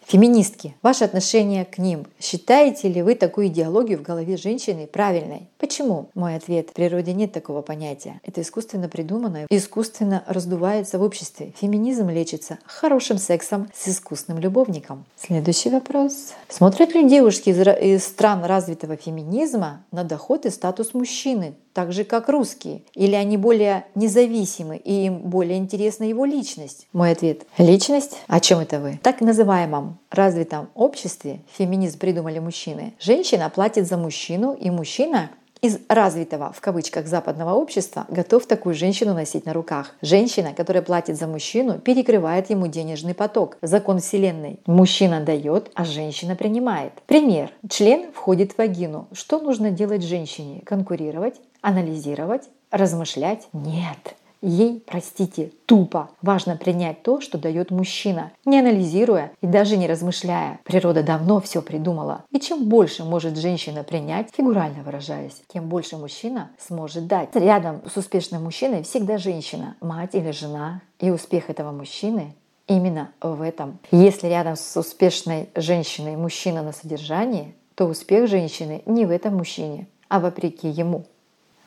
Феминистки, 0.06 0.76
ваше 0.82 1.04
отношение 1.04 1.66
к 1.66 1.78
ним. 1.78 2.08
Считаете 2.20 2.88
ли 2.88 3.04
вы 3.04 3.14
такую 3.14 3.48
идеологию 3.48 4.00
в 4.00 4.02
голове 4.02 4.38
женщины 4.38 4.88
правильной? 4.88 5.50
Почему? 5.60 6.10
Мой 6.16 6.36
ответ. 6.36 6.72
В 6.72 6.74
природе 6.74 7.14
нет 7.14 7.32
такого 7.32 7.62
понятия. 7.62 8.20
Это 8.24 8.42
искусственно 8.42 8.90
придуманное, 8.90 9.46
искусственно 9.52 10.24
раздувается 10.26 10.98
в 10.98 11.04
обществе. 11.04 11.54
Феминизм 11.62 12.10
лечится 12.10 12.58
хорошим 12.66 13.20
сексом 13.20 13.70
с 13.76 13.88
искусным 13.88 14.40
любовником. 14.40 15.06
Следующий 15.16 15.70
вопрос. 15.70 16.34
Смотрят 16.48 16.96
ли 16.96 17.08
девушки 17.08 17.52
из 17.52 18.04
стран 18.04 18.44
развитого 18.46 18.96
феминизма 18.96 19.86
на 19.92 20.04
доход 20.04 20.48
и 20.48 20.50
статус 20.50 20.96
мужчины? 20.96 21.54
Так 21.74 21.92
же 21.92 22.04
как 22.04 22.30
русские? 22.30 22.84
Или 22.94 23.16
они 23.16 23.38
более 23.38 23.86
независимы 23.96 24.78
и 24.78 25.06
им 25.06 25.20
более 25.20 25.58
интересна 25.58 26.04
его 26.04 26.26
личность? 26.26 26.88
Мой 26.94 27.12
ответ– 27.12 27.46
личность. 27.58 28.18
О 28.28 28.40
чем 28.40 28.60
это 28.60 28.80
вы? 28.80 29.00
Так 29.04 29.22
называемом 29.22 30.00
развитом 30.10 30.70
обществе, 30.76 31.42
феминизм 31.58 32.00
придумали 32.00 32.40
мужчины, 32.40 32.94
женщина 33.00 33.50
платит 33.50 33.88
за 33.88 33.98
мужчину, 33.98 34.54
и 34.54 34.70
мужчина 34.70 35.30
из 35.62 35.80
развитого, 35.90 36.54
в 36.54 36.62
кавычках, 36.62 37.08
западного 37.08 37.54
общества 37.54 38.06
готов 38.10 38.46
такую 38.46 38.76
женщину 38.76 39.14
носить 39.14 39.46
на 39.46 39.54
руках. 39.54 39.94
Женщина, 40.02 40.54
которая 40.54 40.82
платит 40.82 41.18
за 41.18 41.28
мужчину, 41.28 41.80
перекрывает 41.80 42.50
ему 42.50 42.68
денежный 42.68 43.14
поток. 43.14 43.58
Закон 43.62 44.00
Вселенной. 44.00 44.60
Мужчина 44.66 45.20
дает, 45.20 45.70
а 45.74 45.84
женщина 45.84 46.36
принимает. 46.38 46.94
Пример. 47.08 47.52
Член 47.70 48.12
входит 48.14 48.54
в 48.54 48.58
вагину. 48.58 49.08
Что 49.12 49.40
нужно 49.40 49.72
делать 49.72 50.04
женщине? 50.04 50.62
Конкурировать? 50.66 51.36
Анализировать? 51.62 52.50
Размышлять? 52.72 53.48
Нет. 53.54 54.16
Ей, 54.42 54.82
простите, 54.88 55.52
тупо 55.66 56.12
важно 56.22 56.56
принять 56.56 57.04
то, 57.04 57.20
что 57.20 57.38
дает 57.38 57.72
мужчина, 57.72 58.32
не 58.46 58.60
анализируя 58.60 59.34
и 59.42 59.48
даже 59.48 59.76
не 59.76 59.86
размышляя. 59.86 60.62
Природа 60.64 61.04
давно 61.04 61.42
все 61.42 61.62
придумала. 61.62 62.24
И 62.32 62.40
чем 62.40 62.70
больше 62.70 63.04
может 63.04 63.38
женщина 63.38 63.84
принять, 63.84 64.30
фигурально 64.34 64.84
выражаясь, 64.84 65.42
тем 65.50 65.68
больше 65.68 65.98
мужчина 65.98 66.52
сможет 66.58 67.08
дать. 67.08 67.36
Рядом 67.36 67.82
с 67.94 67.98
успешным 67.98 68.44
мужчиной 68.44 68.84
всегда 68.84 69.18
женщина, 69.18 69.76
мать 69.82 70.16
или 70.16 70.32
жена. 70.32 70.82
И 71.00 71.12
успех 71.12 71.50
этого 71.50 71.72
мужчины 71.72 72.34
именно 72.68 73.12
в 73.20 73.42
этом. 73.42 73.80
Если 73.92 74.28
рядом 74.28 74.56
с 74.56 74.78
успешной 74.78 75.50
женщиной 75.56 76.16
мужчина 76.16 76.62
на 76.62 76.72
содержании, 76.72 77.56
то 77.76 77.86
успех 77.86 78.30
женщины 78.30 78.84
не 78.86 79.06
в 79.06 79.12
этом 79.12 79.36
мужчине, 79.36 79.88
а 80.08 80.20
вопреки 80.20 80.70
ему. 80.70 81.06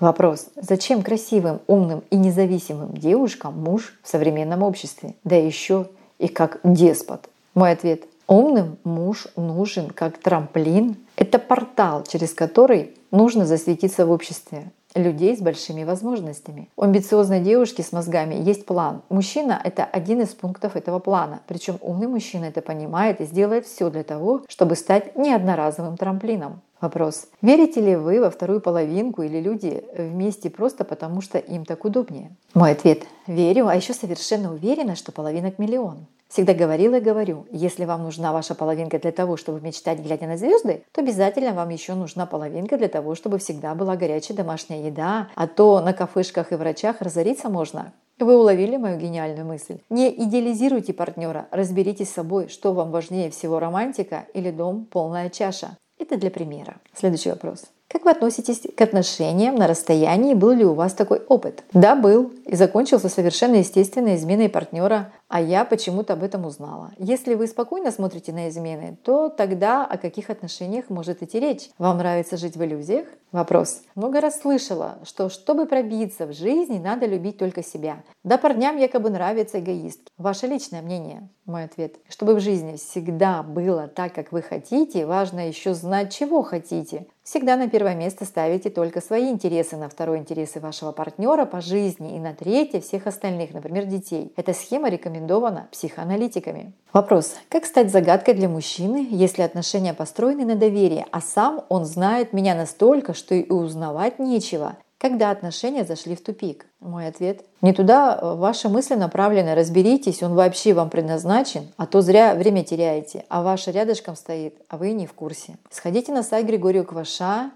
Вопрос. 0.02 0.48
Зачем 0.56 1.04
красивым, 1.04 1.60
умным 1.68 2.02
и 2.10 2.16
независимым 2.16 2.92
девушкам 2.92 3.62
муж 3.62 3.96
в 4.02 4.08
современном 4.08 4.64
обществе? 4.64 5.14
Да 5.22 5.36
еще 5.36 5.86
и 6.18 6.26
как 6.26 6.58
деспот. 6.64 7.28
Мой 7.54 7.70
ответ. 7.70 8.02
Умным 8.26 8.78
муж 8.82 9.28
нужен 9.36 9.90
как 9.90 10.18
трамплин. 10.18 10.96
Это 11.14 11.38
портал, 11.38 12.02
через 12.02 12.34
который 12.34 12.96
нужно 13.12 13.46
засветиться 13.46 14.04
в 14.04 14.10
обществе 14.10 14.72
людей 14.96 15.36
с 15.36 15.40
большими 15.40 15.84
возможностями. 15.84 16.68
У 16.76 16.82
амбициозной 16.82 17.38
девушки 17.38 17.82
с 17.82 17.92
мозгами 17.92 18.34
есть 18.34 18.66
план. 18.66 19.02
Мужчина— 19.08 19.60
это 19.64 19.84
один 19.84 20.20
из 20.20 20.30
пунктов 20.30 20.74
этого 20.74 20.98
плана. 20.98 21.42
Причем 21.46 21.78
умный 21.80 22.08
мужчина 22.08 22.46
это 22.46 22.60
понимает 22.60 23.20
и 23.20 23.24
сделает 23.24 23.66
все 23.66 23.88
для 23.88 24.02
того, 24.02 24.42
чтобы 24.48 24.74
стать 24.74 25.14
не 25.14 25.32
одноразовым 25.32 25.96
трамплином. 25.96 26.60
Вопрос. 26.82 27.28
Верите 27.42 27.80
ли 27.80 27.94
вы 27.94 28.20
во 28.20 28.28
вторую 28.28 28.60
половинку 28.60 29.22
или 29.22 29.38
люди 29.38 29.84
вместе 29.96 30.50
просто 30.50 30.82
потому, 30.82 31.20
что 31.20 31.38
им 31.38 31.64
так 31.64 31.84
удобнее? 31.84 32.36
Мой 32.54 32.72
ответ. 32.72 33.04
Верю, 33.28 33.68
а 33.68 33.76
еще 33.76 33.94
совершенно 33.94 34.52
уверена, 34.52 34.96
что 34.96 35.12
половинок 35.12 35.60
миллион. 35.60 36.06
Всегда 36.28 36.54
говорила 36.54 36.96
и 36.96 37.00
говорю, 37.00 37.46
если 37.52 37.84
вам 37.84 38.02
нужна 38.02 38.32
ваша 38.32 38.56
половинка 38.56 38.98
для 38.98 39.12
того, 39.12 39.36
чтобы 39.36 39.60
мечтать, 39.60 40.00
глядя 40.00 40.26
на 40.26 40.36
звезды, 40.36 40.82
то 40.90 41.02
обязательно 41.02 41.52
вам 41.52 41.68
еще 41.68 41.94
нужна 41.94 42.26
половинка 42.26 42.76
для 42.76 42.88
того, 42.88 43.14
чтобы 43.14 43.38
всегда 43.38 43.76
была 43.76 43.94
горячая 43.96 44.36
домашняя 44.36 44.84
еда, 44.84 45.28
а 45.36 45.46
то 45.46 45.80
на 45.82 45.92
кафешках 45.92 46.50
и 46.50 46.56
врачах 46.56 47.00
разориться 47.00 47.48
можно. 47.48 47.92
Вы 48.18 48.36
уловили 48.36 48.76
мою 48.76 48.98
гениальную 48.98 49.46
мысль? 49.46 49.78
Не 49.88 50.10
идеализируйте 50.10 50.92
партнера, 50.92 51.46
разберитесь 51.52 52.08
с 52.08 52.14
собой, 52.14 52.48
что 52.48 52.72
вам 52.72 52.90
важнее 52.90 53.30
всего 53.30 53.60
романтика 53.60 54.26
или 54.34 54.50
дом 54.50 54.86
полная 54.90 55.30
чаша. 55.30 55.76
Это 56.02 56.16
для 56.16 56.32
примера. 56.32 56.78
Следующий 56.94 57.30
вопрос. 57.30 57.62
Как 57.86 58.04
вы 58.04 58.10
относитесь 58.10 58.62
к 58.76 58.80
отношениям 58.80 59.54
на 59.54 59.68
расстоянии? 59.68 60.34
Был 60.34 60.50
ли 60.50 60.64
у 60.64 60.74
вас 60.74 60.94
такой 60.94 61.20
опыт? 61.28 61.62
Да, 61.72 61.94
был. 61.94 62.32
И 62.44 62.56
закончился 62.56 63.08
совершенно 63.08 63.54
естественной 63.54 64.16
изменой 64.16 64.48
партнера 64.48 65.12
а 65.32 65.40
я 65.40 65.64
почему-то 65.64 66.12
об 66.12 66.22
этом 66.22 66.44
узнала. 66.44 66.90
Если 66.98 67.34
вы 67.34 67.46
спокойно 67.46 67.90
смотрите 67.90 68.34
на 68.34 68.50
измены, 68.50 68.98
то 69.02 69.30
тогда 69.30 69.86
о 69.86 69.96
каких 69.96 70.28
отношениях 70.28 70.90
может 70.90 71.22
идти 71.22 71.40
речь? 71.40 71.70
Вам 71.78 71.96
нравится 71.96 72.36
жить 72.36 72.54
в 72.54 72.62
иллюзиях? 72.62 73.06
Вопрос. 73.32 73.80
Много 73.94 74.20
раз 74.20 74.42
слышала, 74.42 74.98
что 75.04 75.30
чтобы 75.30 75.64
пробиться 75.64 76.26
в 76.26 76.34
жизни, 76.34 76.78
надо 76.78 77.06
любить 77.06 77.38
только 77.38 77.62
себя. 77.62 78.02
Да 78.24 78.36
парням 78.36 78.76
якобы 78.76 79.08
нравится 79.08 79.58
эгоист. 79.58 80.00
Ваше 80.18 80.46
личное 80.46 80.82
мнение? 80.82 81.30
Мой 81.46 81.64
ответ. 81.64 81.96
Чтобы 82.10 82.34
в 82.34 82.40
жизни 82.40 82.76
всегда 82.76 83.42
было 83.42 83.88
так, 83.88 84.12
как 84.12 84.32
вы 84.32 84.42
хотите, 84.42 85.06
важно 85.06 85.48
еще 85.48 85.72
знать, 85.72 86.12
чего 86.12 86.42
хотите. 86.42 87.06
Всегда 87.22 87.56
на 87.56 87.68
первое 87.68 87.94
место 87.94 88.24
ставите 88.24 88.68
только 88.68 89.00
свои 89.00 89.30
интересы, 89.30 89.76
на 89.76 89.88
второе 89.88 90.18
интересы 90.18 90.58
вашего 90.60 90.90
партнера 90.92 91.46
по 91.46 91.60
жизни 91.60 92.16
и 92.16 92.20
на 92.20 92.34
третье 92.34 92.80
всех 92.80 93.06
остальных, 93.06 93.54
например, 93.54 93.86
детей. 93.86 94.32
Эта 94.36 94.52
схема 94.52 94.88
рекомендуется 94.88 95.21
рекомендовано 95.22 95.68
психоаналитиками. 95.70 96.72
Вопрос. 96.92 97.34
Как 97.48 97.64
стать 97.64 97.90
загадкой 97.90 98.34
для 98.34 98.48
мужчины, 98.48 99.06
если 99.10 99.42
отношения 99.42 99.94
построены 99.94 100.44
на 100.44 100.56
доверии, 100.56 101.06
а 101.10 101.20
сам 101.20 101.64
он 101.68 101.84
знает 101.84 102.32
меня 102.32 102.54
настолько, 102.54 103.14
что 103.14 103.34
и 103.34 103.50
узнавать 103.50 104.18
нечего? 104.18 104.76
Когда 104.98 105.30
отношения 105.32 105.84
зашли 105.84 106.14
в 106.14 106.22
тупик? 106.22 106.66
Мой 106.78 107.08
ответ. 107.08 107.44
Не 107.60 107.72
туда 107.72 108.16
э, 108.20 108.34
ваши 108.36 108.68
мысли 108.68 108.94
направлены. 108.94 109.54
Разберитесь, 109.54 110.22
он 110.22 110.34
вообще 110.34 110.74
вам 110.74 110.90
предназначен, 110.90 111.72
а 111.76 111.86
то 111.86 112.02
зря 112.02 112.34
время 112.34 112.62
теряете, 112.62 113.24
а 113.28 113.42
ваш 113.42 113.66
рядышком 113.66 114.14
стоит, 114.14 114.54
а 114.68 114.76
вы 114.76 114.92
не 114.92 115.06
в 115.06 115.14
курсе. 115.14 115.56
Сходите 115.70 116.12
на 116.12 116.22
сайт 116.22 116.46
Григория 116.46 116.84
Кваша 116.84 117.50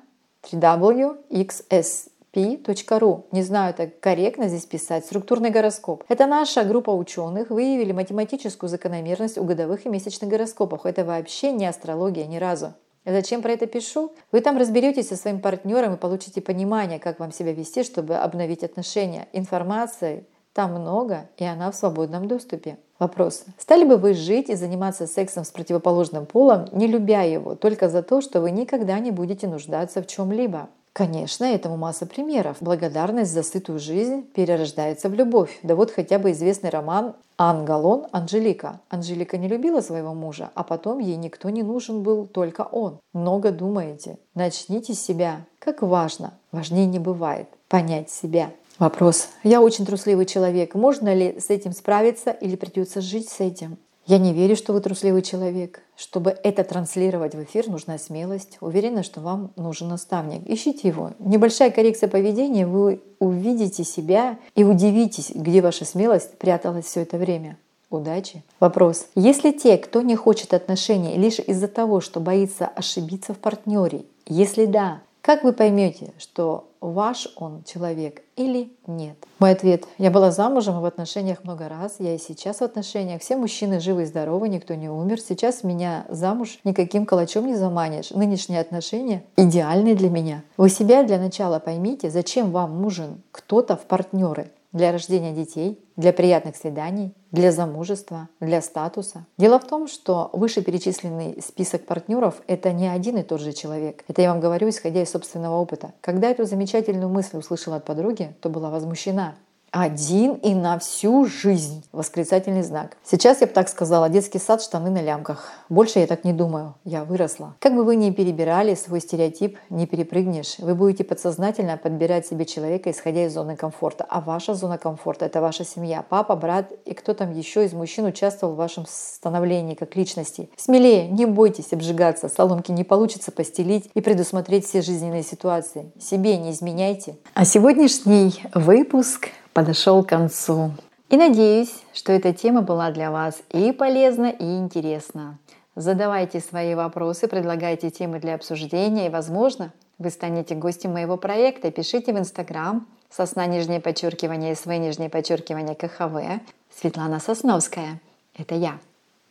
www.xs 0.53 2.11
p.ru. 2.37 3.25
Не 3.33 3.43
знаю, 3.43 3.73
так 3.73 3.99
корректно 3.99 4.49
здесь 4.49 4.67
писать. 4.67 5.07
Структурный 5.07 5.49
гороскоп. 5.49 6.05
Это 6.09 6.27
наша 6.27 6.65
группа 6.65 6.91
ученых 6.91 7.49
выявили 7.49 7.93
математическую 7.93 8.69
закономерность 8.69 9.39
у 9.39 9.45
годовых 9.45 9.87
и 9.87 9.89
месячных 9.89 10.29
гороскопов. 10.29 10.85
Это 10.85 11.07
вообще 11.07 11.51
не 11.53 11.65
астрология 11.65 12.27
ни 12.27 12.37
разу. 12.37 12.75
Зачем 13.07 13.41
про 13.41 13.53
это 13.53 13.67
пишу? 13.67 14.13
Вы 14.33 14.43
там 14.43 14.59
разберетесь 14.59 15.09
со 15.09 15.17
своим 15.17 15.41
партнером 15.41 15.95
и 15.95 15.97
получите 15.97 16.43
понимание, 16.43 16.99
как 16.99 17.21
вам 17.21 17.33
себя 17.33 17.53
вести, 17.53 17.83
чтобы 17.85 18.17
обновить 18.17 18.65
отношения. 18.65 19.29
Информации 19.33 20.27
там 20.53 20.75
много, 20.75 21.31
и 21.39 21.45
она 21.45 21.71
в 21.71 21.75
свободном 21.75 22.29
доступе. 22.29 22.77
Вопрос. 22.99 23.45
Стали 23.57 23.85
бы 23.85 23.97
вы 23.97 24.13
жить 24.13 24.51
и 24.51 24.55
заниматься 24.55 25.07
сексом 25.07 25.45
с 25.45 25.51
противоположным 25.51 26.27
полом, 26.27 26.67
не 26.73 26.87
любя 26.87 27.23
его, 27.23 27.55
только 27.55 27.89
за 27.89 28.03
то, 28.03 28.21
что 28.21 28.43
вы 28.43 28.51
никогда 28.51 28.99
не 28.99 29.11
будете 29.11 29.47
нуждаться 29.49 30.03
в 30.03 30.07
чем-либо? 30.07 30.69
Конечно, 30.97 31.45
этому 31.45 31.77
масса 31.77 32.07
примеров. 32.07 32.57
Благодарность 32.61 33.31
за 33.31 33.43
сытую 33.43 33.79
жизнь 33.79 34.23
перерождается 34.23 35.11
в 35.11 35.15
любовь. 35.15 35.59
Да 35.63 35.75
вот 35.77 35.91
хотя 35.91 36.19
бы 36.19 36.31
известный 36.31 36.71
роман 36.71 37.17
Ангалон 37.37 38.07
Анжелика. 38.13 38.81
Анжелика 38.89 39.37
не 39.37 39.47
любила 39.47 39.83
своего 39.83 40.15
мужа, 40.15 40.51
а 40.55 40.63
потом 40.63 41.01
ей 41.01 41.17
никто 41.17 41.51
не 41.51 41.63
нужен 41.63 42.03
был, 42.03 42.27
только 42.27 42.63
он. 42.63 42.99
Много 43.13 43.51
думаете. 43.51 44.17
Начните 44.35 44.95
с 44.95 45.03
себя. 45.03 45.45
Как 45.59 45.83
важно. 45.83 46.33
Важнее 46.51 46.87
не 46.87 46.99
бывает. 46.99 47.49
Понять 47.69 48.09
себя. 48.09 48.51
Вопрос. 48.79 49.29
Я 49.43 49.61
очень 49.61 49.85
трусливый 49.85 50.25
человек. 50.25 50.75
Можно 50.75 51.13
ли 51.13 51.39
с 51.39 51.51
этим 51.51 51.73
справиться 51.73 52.31
или 52.31 52.57
придется 52.57 53.03
жить 53.03 53.29
с 53.29 53.41
этим? 53.41 53.77
Я 54.07 54.19
не 54.19 54.33
верю, 54.33 54.55
что 54.55 54.73
вы 54.73 54.81
трусливый 54.81 55.23
человек. 55.23 55.81
Чтобы 55.97 56.31
это 56.31 56.63
транслировать 56.63 57.35
в 57.35 57.43
эфир, 57.43 57.69
нужна 57.69 57.99
смелость. 57.99 58.59
Уверена, 58.61 59.03
что 59.03 59.21
вам 59.21 59.51
нужен 59.57 59.89
наставник. 59.89 60.43
Ищите 60.47 60.87
его. 60.89 61.13
Небольшая 61.19 61.73
коррекция 61.73 62.09
поведения, 62.09 62.67
вы 62.67 63.03
увидите 63.19 63.83
себя 63.83 64.39
и 64.55 64.63
удивитесь, 64.63 65.33
где 65.35 65.61
ваша 65.61 65.85
смелость 65.85 66.39
пряталась 66.39 66.87
все 66.87 67.03
это 67.03 67.19
время. 67.19 67.59
Удачи. 67.91 68.45
Вопрос. 68.61 69.07
Если 69.17 69.51
те, 69.51 69.77
кто 69.77 70.03
не 70.03 70.15
хочет 70.15 70.55
отношений 70.55 71.17
лишь 71.17 71.41
из-за 71.41 71.67
того, 71.67 72.01
что 72.01 72.21
боится 72.21 72.67
ошибиться 72.67 73.35
в 73.35 73.39
партнере, 73.39 74.05
если 74.27 74.67
да, 74.67 75.01
Как 75.27 75.43
вы 75.43 75.53
поймете, 75.53 76.13
что 76.19 76.69
ваш 76.81 77.27
он 77.35 77.65
человек 77.65 78.23
или 78.37 78.71
нет? 78.87 79.17
Мой 79.39 79.53
ответ. 79.53 79.85
Я 79.99 80.11
была 80.11 80.31
замужем 80.31 80.79
и 80.79 80.81
в 80.81 80.85
отношениях 80.85 81.43
много 81.43 81.69
раз. 81.69 81.97
Я 81.99 82.15
и 82.15 82.19
сейчас 82.19 82.59
в 82.59 82.63
отношениях. 82.63 83.23
Все 83.23 83.37
мужчины 83.37 83.81
живы 83.81 84.03
и 84.03 84.07
здоровы, 84.07 84.49
никто 84.49 84.75
не 84.75 84.89
умер. 84.89 85.21
Сейчас 85.21 85.65
меня 85.65 86.05
замуж 86.09 86.59
никаким 86.65 87.07
калачом 87.07 87.47
не 87.47 87.57
заманишь. 87.57 88.11
Нынешние 88.11 88.61
отношения 88.61 89.25
идеальны 89.37 89.95
для 89.95 90.11
меня. 90.11 90.43
Вы 90.57 90.69
себя 90.69 91.03
для 91.03 91.19
начала 91.19 91.59
поймите, 91.59 92.11
зачем 92.11 92.51
вам 92.51 92.81
нужен 92.83 93.23
кто-то 93.33 93.77
в 93.77 93.87
партнеры 93.87 94.51
для 94.77 94.93
рождения 94.93 95.33
детей, 95.33 95.83
для 95.97 96.13
приятных 96.13 96.55
свиданий, 96.55 97.15
для 97.33 97.51
замужества, 97.51 98.29
для 98.41 98.61
статуса. 98.61 99.27
Дело 99.39 99.59
в 99.59 99.67
том, 99.67 99.89
что 99.89 100.29
вышеперечисленный 100.35 101.41
список 101.43 101.87
партнеров— 101.87 102.43
это 102.47 102.73
не 102.73 102.87
один 102.87 103.17
и 103.17 103.23
тот 103.23 103.41
же 103.41 103.55
человек. 103.55 104.05
Это 104.07 104.21
я 104.21 104.31
вам 104.31 104.41
говорю, 104.41 104.69
исходя 104.69 105.03
из 105.03 105.11
собственного 105.11 105.57
опыта. 105.57 105.95
Когда 106.03 106.31
эту 106.31 106.45
замечательную 106.45 107.09
мысль 107.09 107.39
услышала 107.39 107.77
от 107.77 107.87
подруги, 107.87 108.37
то 108.43 108.51
была 108.51 108.69
возмущена. 108.69 109.35
Один 109.79 110.37
и 110.37 110.55
на 110.55 110.79
всю 110.79 111.27
жизнь. 111.27 111.85
Восклицательный 111.93 112.63
знак. 112.63 112.97
Сейчас 113.05 113.43
я 113.43 113.47
бы 113.47 113.53
так 113.53 113.69
сказала, 113.69 114.09
детский 114.09 114.39
сад, 114.39 114.63
штаны 114.63 114.89
на 114.89 115.03
лямках. 115.03 115.53
Больше 115.69 115.99
я 115.99 116.07
так 116.07 116.25
не 116.25 116.33
думаю. 116.33 116.77
Я 116.85 117.05
выросла. 117.05 117.57
Как 117.61 117.75
бы 117.75 117.85
вы 117.85 117.97
ни 117.97 118.11
перебирали 118.11 118.75
свой 118.75 119.03
стереотип, 119.03 119.59
не 119.69 119.87
перепрыгнешь. 119.87 120.59
Вы 120.61 120.75
будете 120.75 121.05
подсознательно 121.05 121.77
подбирать 121.77 122.27
себе 122.27 122.47
человека, 122.47 122.91
исходя 122.91 123.27
из 123.27 123.35
зоны 123.35 123.55
комфорта. 123.55 124.07
А 124.09 124.23
ваша 124.23 124.55
зона 124.55 124.79
комфорта– 124.79 125.25
это 125.27 125.43
ваша 125.43 125.67
семья. 125.67 126.03
Папа, 126.09 126.37
брат 126.37 126.73
и 126.87 126.95
кто 126.95 127.13
там 127.13 127.35
еще 127.35 127.67
из 127.67 127.75
мужчин 127.75 128.07
участвовал 128.07 128.55
в 128.55 128.57
вашем 128.57 128.87
становлении 128.89 129.75
как 129.75 129.95
личности. 129.95 130.49
Смелее, 130.57 131.07
не 131.07 131.27
бойтесь 131.27 131.75
обжигаться. 131.75 132.31
Соломки 132.31 132.73
не 132.73 132.85
получится 132.85 133.31
постелить 133.31 133.91
и 133.93 134.01
предусмотреть 134.01 134.65
все 134.65 134.81
жизненные 134.81 135.23
ситуации. 135.23 135.93
Себе 136.01 136.39
не 136.39 136.53
изменяйте. 136.53 137.17
А 137.35 137.45
сегодняшний 137.45 138.43
выпуск 138.55 139.29
подошел 139.57 140.05
к 140.05 140.11
концу. 140.11 140.73
И 141.09 141.17
надеюсь, 141.17 141.73
что 141.95 142.13
эта 142.13 142.35
тема 142.35 142.61
была 142.61 142.91
для 142.91 143.11
вас 143.11 143.39
и 143.49 143.73
полезна, 143.73 144.27
и 144.27 144.59
интересна. 144.59 145.39
Задавайте 145.75 146.41
свои 146.41 146.75
вопросы, 146.75 147.27
предлагайте 147.27 147.89
темы 147.89 148.19
для 148.19 148.35
обсуждения, 148.35 149.07
и, 149.07 149.09
возможно, 149.11 149.73
вы 149.97 150.11
станете 150.11 150.55
гостем 150.55 150.93
моего 150.93 151.17
проекта. 151.17 151.71
Пишите 151.71 152.13
в 152.13 152.19
Инстаграм 152.19 152.87
сосна 153.09 153.47
нижнее 153.47 153.81
подчеркивание 153.81 154.55
СВ 154.55 154.67
нижнее 154.77 155.09
подчеркивание 155.09 155.75
КХВ 155.75 156.43
Светлана 156.79 157.19
Сосновская. 157.19 157.99
Это 158.37 158.55
я. 158.55 158.79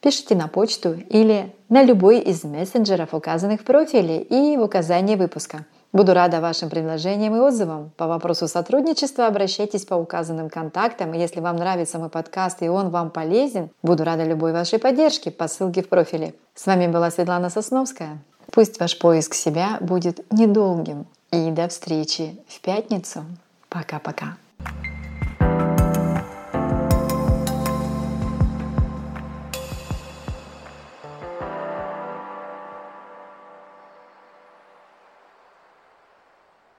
Пишите 0.01 0.33
на 0.33 0.47
почту 0.47 0.93
или 0.93 1.53
на 1.69 1.83
любой 1.83 2.19
из 2.19 2.43
мессенджеров, 2.43 3.13
указанных 3.13 3.61
в 3.61 3.63
профиле 3.63 4.23
и 4.23 4.57
в 4.57 4.63
указании 4.63 5.17
выпуска– 5.17 5.67
Буду 5.95 6.13
рада 6.13 6.41
вашим 6.41 6.69
предложениям 6.69 7.37
и 7.37 7.39
отзывам. 7.39 7.89
По 7.95 8.05
вопросу 8.05 8.49
сотрудничества 8.49 9.27
обращайтесь 9.27 9.85
по 9.85 9.93
указанным 9.93 10.49
контактам. 10.49 11.13
Если 11.13 11.39
вам 11.39 11.55
нравится 11.55 11.99
мой 11.99 12.09
подкаст 12.09 12.61
и 12.63 12.67
он 12.67 12.89
вам 12.89 13.09
полезен, 13.09 13.69
буду 13.81 14.03
рада 14.03 14.25
любой 14.25 14.51
вашей 14.51 14.77
поддержке 14.77 15.31
по 15.31 15.47
ссылке 15.47 15.81
в 15.81 15.87
профиле. 15.87 16.33
С 16.53 16.65
вами 16.65 16.87
была 16.87 17.11
Светлана 17.11 17.49
Сосновская. 17.49 18.17
Пусть 18.51 18.77
ваш 18.77 18.99
поиск 18.99 19.35
себя 19.35 19.77
будет 19.79 20.19
недолгим. 20.33 21.05
И 21.31 21.49
до 21.51 21.69
встречи 21.69 22.37
в 22.49 22.59
пятницу. 22.59 23.23
Пока-пока. 23.69 24.35